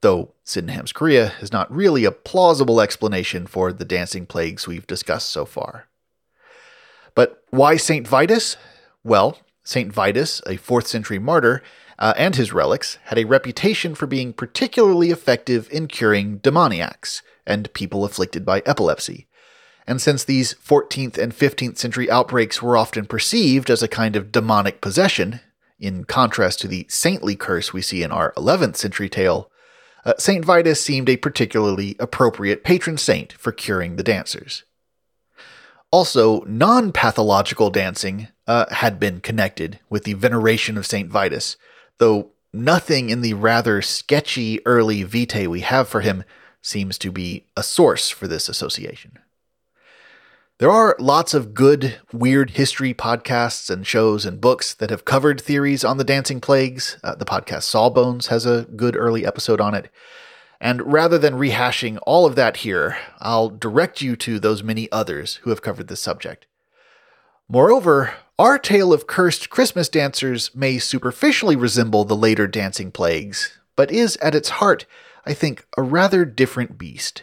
Though 0.00 0.32
Sydenham's 0.42 0.92
chorea 0.92 1.34
is 1.42 1.52
not 1.52 1.70
really 1.70 2.06
a 2.06 2.10
plausible 2.10 2.80
explanation 2.80 3.46
for 3.46 3.70
the 3.70 3.84
dancing 3.84 4.24
plagues 4.24 4.66
we've 4.66 4.86
discussed 4.86 5.28
so 5.28 5.44
far. 5.44 5.88
But 7.14 7.44
why 7.50 7.76
St. 7.76 8.08
Vitus? 8.08 8.56
Well, 9.04 9.40
St. 9.62 9.92
Vitus, 9.92 10.40
a 10.46 10.56
4th 10.56 10.86
century 10.86 11.18
martyr, 11.18 11.62
uh, 11.98 12.14
and 12.16 12.34
his 12.34 12.54
relics 12.54 12.96
had 13.04 13.18
a 13.18 13.26
reputation 13.26 13.94
for 13.94 14.06
being 14.06 14.32
particularly 14.32 15.10
effective 15.10 15.68
in 15.70 15.86
curing 15.86 16.38
demoniacs 16.38 17.20
and 17.46 17.70
people 17.74 18.06
afflicted 18.06 18.46
by 18.46 18.62
epilepsy. 18.64 19.26
And 19.86 20.00
since 20.00 20.24
these 20.24 20.54
14th 20.54 21.18
and 21.18 21.34
15th 21.34 21.76
century 21.76 22.10
outbreaks 22.10 22.62
were 22.62 22.78
often 22.78 23.04
perceived 23.04 23.68
as 23.68 23.82
a 23.82 23.88
kind 23.88 24.16
of 24.16 24.32
demonic 24.32 24.80
possession, 24.80 25.40
in 25.78 26.04
contrast 26.04 26.60
to 26.60 26.68
the 26.68 26.86
saintly 26.88 27.36
curse 27.36 27.72
we 27.72 27.82
see 27.82 28.02
in 28.02 28.12
our 28.12 28.32
11th 28.32 28.76
century 28.76 29.08
tale, 29.08 29.50
uh, 30.04 30.14
St. 30.18 30.44
Vitus 30.44 30.82
seemed 30.82 31.08
a 31.08 31.16
particularly 31.16 31.96
appropriate 31.98 32.64
patron 32.64 32.96
saint 32.96 33.32
for 33.32 33.52
curing 33.52 33.96
the 33.96 34.02
dancers. 34.02 34.64
Also, 35.90 36.42
non 36.42 36.92
pathological 36.92 37.70
dancing 37.70 38.28
uh, 38.46 38.66
had 38.70 39.00
been 39.00 39.20
connected 39.20 39.80
with 39.88 40.04
the 40.04 40.12
veneration 40.14 40.76
of 40.76 40.86
St. 40.86 41.10
Vitus, 41.10 41.56
though 41.98 42.32
nothing 42.52 43.10
in 43.10 43.22
the 43.22 43.34
rather 43.34 43.80
sketchy 43.82 44.64
early 44.66 45.02
vitae 45.02 45.46
we 45.46 45.60
have 45.60 45.88
for 45.88 46.00
him 46.00 46.24
seems 46.62 46.98
to 46.98 47.10
be 47.10 47.46
a 47.56 47.62
source 47.62 48.10
for 48.10 48.26
this 48.26 48.48
association. 48.48 49.18
There 50.58 50.72
are 50.72 50.96
lots 50.98 51.34
of 51.34 51.54
good, 51.54 52.00
weird 52.12 52.50
history 52.50 52.92
podcasts 52.92 53.70
and 53.70 53.86
shows 53.86 54.26
and 54.26 54.40
books 54.40 54.74
that 54.74 54.90
have 54.90 55.04
covered 55.04 55.40
theories 55.40 55.84
on 55.84 55.98
the 55.98 56.04
dancing 56.04 56.40
plagues. 56.40 56.98
Uh, 57.04 57.14
the 57.14 57.24
podcast 57.24 57.62
Sawbones 57.62 58.26
has 58.26 58.44
a 58.44 58.66
good 58.74 58.96
early 58.96 59.24
episode 59.24 59.60
on 59.60 59.72
it. 59.76 59.88
And 60.60 60.92
rather 60.92 61.16
than 61.16 61.34
rehashing 61.34 62.00
all 62.02 62.26
of 62.26 62.34
that 62.34 62.58
here, 62.58 62.98
I'll 63.20 63.50
direct 63.50 64.02
you 64.02 64.16
to 64.16 64.40
those 64.40 64.64
many 64.64 64.90
others 64.90 65.36
who 65.42 65.50
have 65.50 65.62
covered 65.62 65.86
this 65.86 66.00
subject. 66.00 66.48
Moreover, 67.48 68.14
our 68.36 68.58
tale 68.58 68.92
of 68.92 69.06
cursed 69.06 69.50
Christmas 69.50 69.88
dancers 69.88 70.52
may 70.56 70.80
superficially 70.80 71.54
resemble 71.54 72.04
the 72.04 72.16
later 72.16 72.48
dancing 72.48 72.90
plagues, 72.90 73.60
but 73.76 73.92
is 73.92 74.16
at 74.16 74.34
its 74.34 74.48
heart, 74.48 74.86
I 75.24 75.34
think, 75.34 75.64
a 75.76 75.82
rather 75.82 76.24
different 76.24 76.78
beast. 76.78 77.22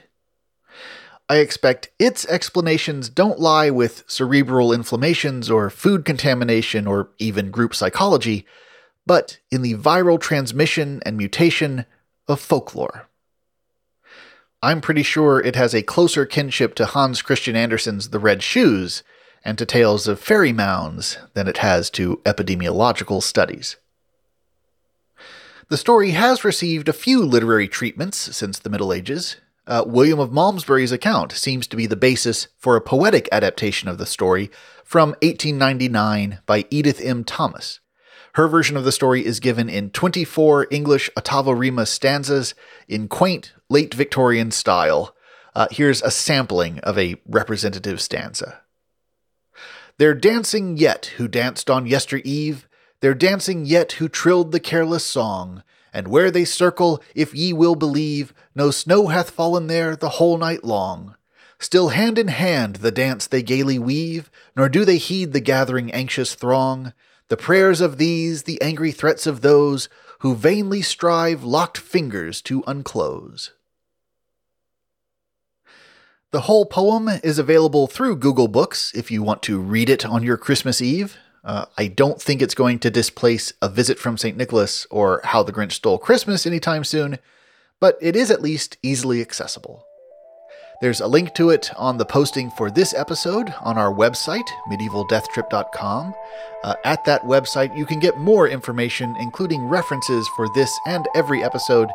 I 1.27 1.38
expect 1.38 1.89
its 1.97 2.25
explanations 2.27 3.09
don't 3.09 3.39
lie 3.39 3.71
with 3.71 4.03
cerebral 4.07 4.71
inflammations 4.71 5.49
or 5.49 5.71
food 5.71 6.05
contamination 6.05 6.85
or 6.85 7.09
even 7.17 7.49
group 7.49 7.73
psychology, 7.73 8.45
but 9.07 9.39
in 9.49 9.63
the 9.63 9.73
viral 9.73 10.19
transmission 10.19 11.01
and 11.03 11.17
mutation 11.17 11.85
of 12.27 12.39
folklore. 12.39 13.07
I'm 14.61 14.81
pretty 14.81 15.03
sure 15.03 15.39
it 15.39 15.55
has 15.55 15.73
a 15.73 15.81
closer 15.81 16.25
kinship 16.25 16.75
to 16.75 16.85
Hans 16.85 17.21
Christian 17.21 17.55
Andersen's 17.55 18.09
The 18.09 18.19
Red 18.19 18.43
Shoes 18.43 19.03
and 19.43 19.57
to 19.57 19.65
tales 19.65 20.07
of 20.07 20.19
fairy 20.19 20.53
mounds 20.53 21.17
than 21.33 21.47
it 21.47 21.57
has 21.57 21.89
to 21.91 22.21
epidemiological 22.25 23.21
studies. 23.21 23.77
The 25.69 25.77
story 25.77 26.11
has 26.11 26.43
received 26.43 26.88
a 26.88 26.93
few 26.93 27.23
literary 27.23 27.67
treatments 27.67 28.17
since 28.35 28.59
the 28.59 28.69
Middle 28.69 28.93
Ages, 28.93 29.38
uh, 29.67 29.84
William 29.86 30.19
of 30.19 30.32
Malmesbury's 30.32 30.91
account 30.91 31.32
seems 31.32 31.67
to 31.67 31.75
be 31.75 31.88
the 31.88 31.95
basis 31.95 32.47
for 32.58 32.75
a 32.75 32.82
poetic 32.82 33.28
adaptation 33.32 33.89
of 33.89 33.97
the 33.97 34.06
story 34.06 34.51
from 34.84 35.10
1899 35.21 36.39
by 36.45 36.65
Edith 36.69 37.01
M. 37.04 37.23
Thomas. 37.23 37.80
Her 38.34 38.47
version 38.47 38.75
of 38.75 38.84
the 38.84 38.91
story 38.91 39.25
is 39.25 39.39
given 39.39 39.69
in 39.69 39.91
24 39.91 40.67
English 40.69 41.10
ottava 41.17 41.58
rima 41.58 41.86
stanzas 41.86 42.54
in 42.88 43.08
quaint 43.08 43.54
late 43.69 43.93
Victorian 43.93 44.51
style. 44.51 45.15
Uh, 45.56 45.67
here's 45.71 46.01
a 46.01 46.12
sampling 46.12 46.80
of 46.80 46.97
a 46.97 47.15
representative 47.25 48.01
stanza. 48.01 48.62
They're 49.97 50.13
dancing 50.13 50.75
yet 50.75 51.13
who 51.17 51.30
danced 51.30 51.69
on 51.69 51.86
yester 51.86 52.17
eve, 52.17 52.67
they're 52.99 53.13
dancing 53.13 53.65
yet 53.65 53.93
who 53.93 54.10
trilled 54.10 54.51
the 54.51 54.60
careless 54.60 55.06
song, 55.06 55.63
and 55.95 56.10
where 56.10 56.29
they 56.29 56.43
circle, 56.43 57.01
if 57.15 57.34
ye 57.34 57.53
will 57.53 57.73
believe, 57.73 58.34
no 58.53 58.69
snow 58.69 59.08
hath 59.08 59.29
fallen 59.29 59.67
there 59.67 59.95
the 59.95 60.10
whole 60.10 60.38
night 60.38 60.65
long. 60.65 61.15
Still 61.58 61.89
hand 61.89 62.19
in 62.19 62.27
hand 62.27 62.75
the 62.75 62.91
dance 62.91 63.25
they 63.25 63.41
gaily 63.41 63.79
weave, 63.79 64.29
nor 64.58 64.67
do 64.67 64.84
they 64.84 64.97
heed 64.97 65.31
the 65.31 65.39
gathering 65.39 65.89
anxious 65.93 66.36
throng, 66.36 66.91
the 67.29 67.38
prayers 67.38 67.79
of 67.79 67.97
these, 67.97 68.43
the 68.43 68.62
angry 68.62 68.91
threats 68.91 69.25
of 69.25 69.39
those, 69.39 69.88
who 70.19 70.36
vainly 70.36 70.81
strive 70.81 71.45
locked 71.45 71.77
fingers 71.77 72.41
to 72.41 72.62
unclose. 72.67 73.53
The 76.31 76.41
whole 76.41 76.65
poem 76.65 77.08
is 77.23 77.39
available 77.39 77.88
through 77.88 78.17
Google 78.17 78.49
Books 78.49 78.91
if 78.93 79.10
you 79.10 79.23
want 79.23 79.41
to 79.43 79.62
read 79.62 79.89
it 79.89 80.05
on 80.05 80.23
your 80.23 80.36
Christmas 80.36 80.81
Eve. 80.81 81.17
Uh, 81.45 81.65
I 81.77 81.88
don't 81.88 82.19
think 82.19 82.41
it's 82.41 82.55
going 82.55 82.79
to 82.79 82.89
displace 82.89 83.53
A 83.62 83.69
Visit 83.69 83.99
from 83.99 84.17
St. 84.17 84.36
Nicholas 84.36 84.88
or 84.89 85.21
How 85.23 85.43
the 85.43 85.53
Grinch 85.53 85.73
Stole 85.73 85.99
Christmas 85.99 86.47
anytime 86.47 86.84
soon, 86.84 87.19
but 87.79 87.97
it 88.01 88.15
is 88.15 88.31
at 88.31 88.41
least 88.41 88.77
easily 88.81 89.21
accessible. 89.21 89.86
There's 90.81 91.01
a 91.01 91.08
link 91.08 91.34
to 91.36 91.51
it 91.51 91.71
on 91.77 91.97
the 91.97 92.05
posting 92.05 92.49
for 92.51 92.69
this 92.69 92.93
episode 92.93 93.53
on 93.62 93.77
our 93.77 93.93
website, 93.93 94.47
medievaldeathtrip.com. 94.69 96.13
Uh, 96.63 96.75
at 96.84 97.05
that 97.05 97.21
website, 97.21 97.77
you 97.77 97.86
can 97.86 97.99
get 97.99 98.17
more 98.17 98.49
information, 98.49 99.15
including 99.19 99.67
references 99.67 100.27
for 100.36 100.47
this 100.53 100.77
and 100.88 101.08
every 101.15 101.43
episode. 101.43 101.89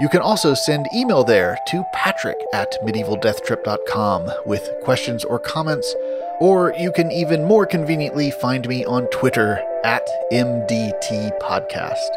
You 0.00 0.08
can 0.08 0.22
also 0.22 0.54
send 0.54 0.86
email 0.94 1.24
there 1.24 1.58
to 1.68 1.84
patrick 1.92 2.38
at 2.54 2.72
medievaldeathtrip.com 2.82 4.30
with 4.46 4.70
questions 4.82 5.24
or 5.24 5.38
comments 5.38 5.94
or 6.40 6.74
you 6.78 6.90
can 6.90 7.12
even 7.12 7.44
more 7.44 7.66
conveniently 7.66 8.30
find 8.30 8.66
me 8.66 8.84
on 8.86 9.06
Twitter 9.08 9.62
at 9.84 10.08
MDT 10.32 11.38
Podcast. 11.38 12.08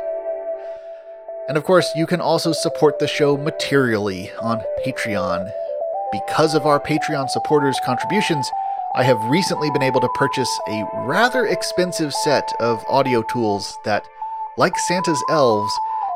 And 1.50 1.58
of 1.58 1.65
course, 1.65 1.91
you 1.93 2.08
can 2.08 2.22
also 2.22 2.54
support 2.54 3.00
the 3.00 3.08
show 3.08 3.36
materially 3.36 4.32
on 4.41 4.63
Patreon. 4.86 5.52
Because 6.13 6.56
of 6.56 6.65
our 6.65 6.80
Patreon 6.80 7.30
supporters' 7.30 7.82
contributions, 7.86 8.50
I 8.96 9.04
have 9.04 9.22
recently 9.26 9.69
been 9.72 9.84
able 9.84 10.00
to 10.00 10.10
purchase 10.15 10.50
a 10.69 10.89
rather 11.06 11.46
expensive 11.46 12.13
set 12.13 12.50
of 12.62 12.82
audio 12.88 13.24
tools 13.24 13.78
that, 13.84 14.04
like 14.58 14.80
Santa's 14.80 15.22
elves, 15.30 15.74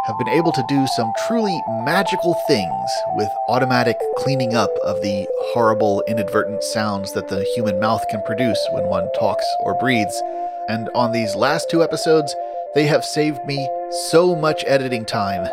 have 0.07 0.17
been 0.17 0.29
able 0.29 0.53
to 0.53 0.63
do 0.69 0.87
some 0.87 1.11
truly 1.27 1.61
magical 1.83 2.33
things 2.47 2.89
with 3.15 3.29
automatic 3.49 3.97
cleaning 4.15 4.55
up 4.55 4.69
of 4.85 5.01
the 5.01 5.27
horrible 5.51 6.01
inadvertent 6.07 6.63
sounds 6.63 7.11
that 7.11 7.27
the 7.27 7.43
human 7.55 7.77
mouth 7.77 8.01
can 8.09 8.21
produce 8.23 8.57
when 8.71 8.85
one 8.85 9.09
talks 9.19 9.45
or 9.59 9.77
breathes. 9.79 10.21
And 10.69 10.89
on 10.95 11.11
these 11.11 11.35
last 11.35 11.69
two 11.69 11.83
episodes, 11.83 12.33
they 12.73 12.85
have 12.85 13.03
saved 13.03 13.45
me 13.45 13.67
so 14.09 14.33
much 14.33 14.63
editing 14.65 15.03
time. 15.03 15.45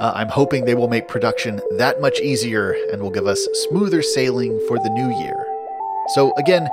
Uh, 0.00 0.12
I'm 0.16 0.28
hoping 0.28 0.64
they 0.64 0.74
will 0.74 0.88
make 0.88 1.06
production 1.06 1.60
that 1.76 2.00
much 2.00 2.18
easier 2.18 2.74
and 2.90 3.00
will 3.00 3.10
give 3.10 3.28
us 3.28 3.46
smoother 3.68 4.02
sailing 4.02 4.58
for 4.66 4.78
the 4.78 4.90
new 4.90 5.16
year. 5.22 5.46
So, 6.14 6.32
again, 6.38 6.68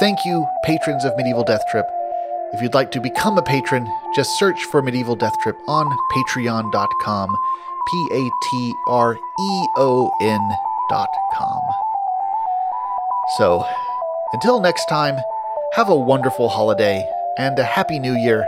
thank 0.00 0.24
you, 0.24 0.46
patrons 0.64 1.04
of 1.04 1.14
Medieval 1.18 1.44
Death 1.44 1.64
Trip. 1.70 1.86
If 2.52 2.60
you'd 2.60 2.74
like 2.74 2.90
to 2.92 3.00
become 3.00 3.38
a 3.38 3.42
patron, 3.42 3.88
just 4.14 4.38
search 4.38 4.64
for 4.64 4.82
Medieval 4.82 5.16
Death 5.16 5.38
Trip 5.42 5.56
on 5.68 5.86
patreon.com. 6.12 7.36
P 7.88 8.08
A 8.12 8.30
T 8.50 8.74
R 8.86 9.14
E 9.14 9.66
O 9.76 10.10
N.com. 10.20 11.60
So, 13.38 13.64
until 14.32 14.60
next 14.60 14.86
time, 14.86 15.18
have 15.74 15.88
a 15.88 15.96
wonderful 15.96 16.48
holiday 16.48 17.08
and 17.38 17.58
a 17.58 17.64
happy 17.64 17.98
new 17.98 18.14
year, 18.14 18.46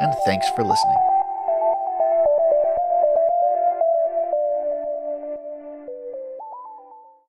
and 0.00 0.14
thanks 0.24 0.48
for 0.50 0.62
listening. 0.62 1.11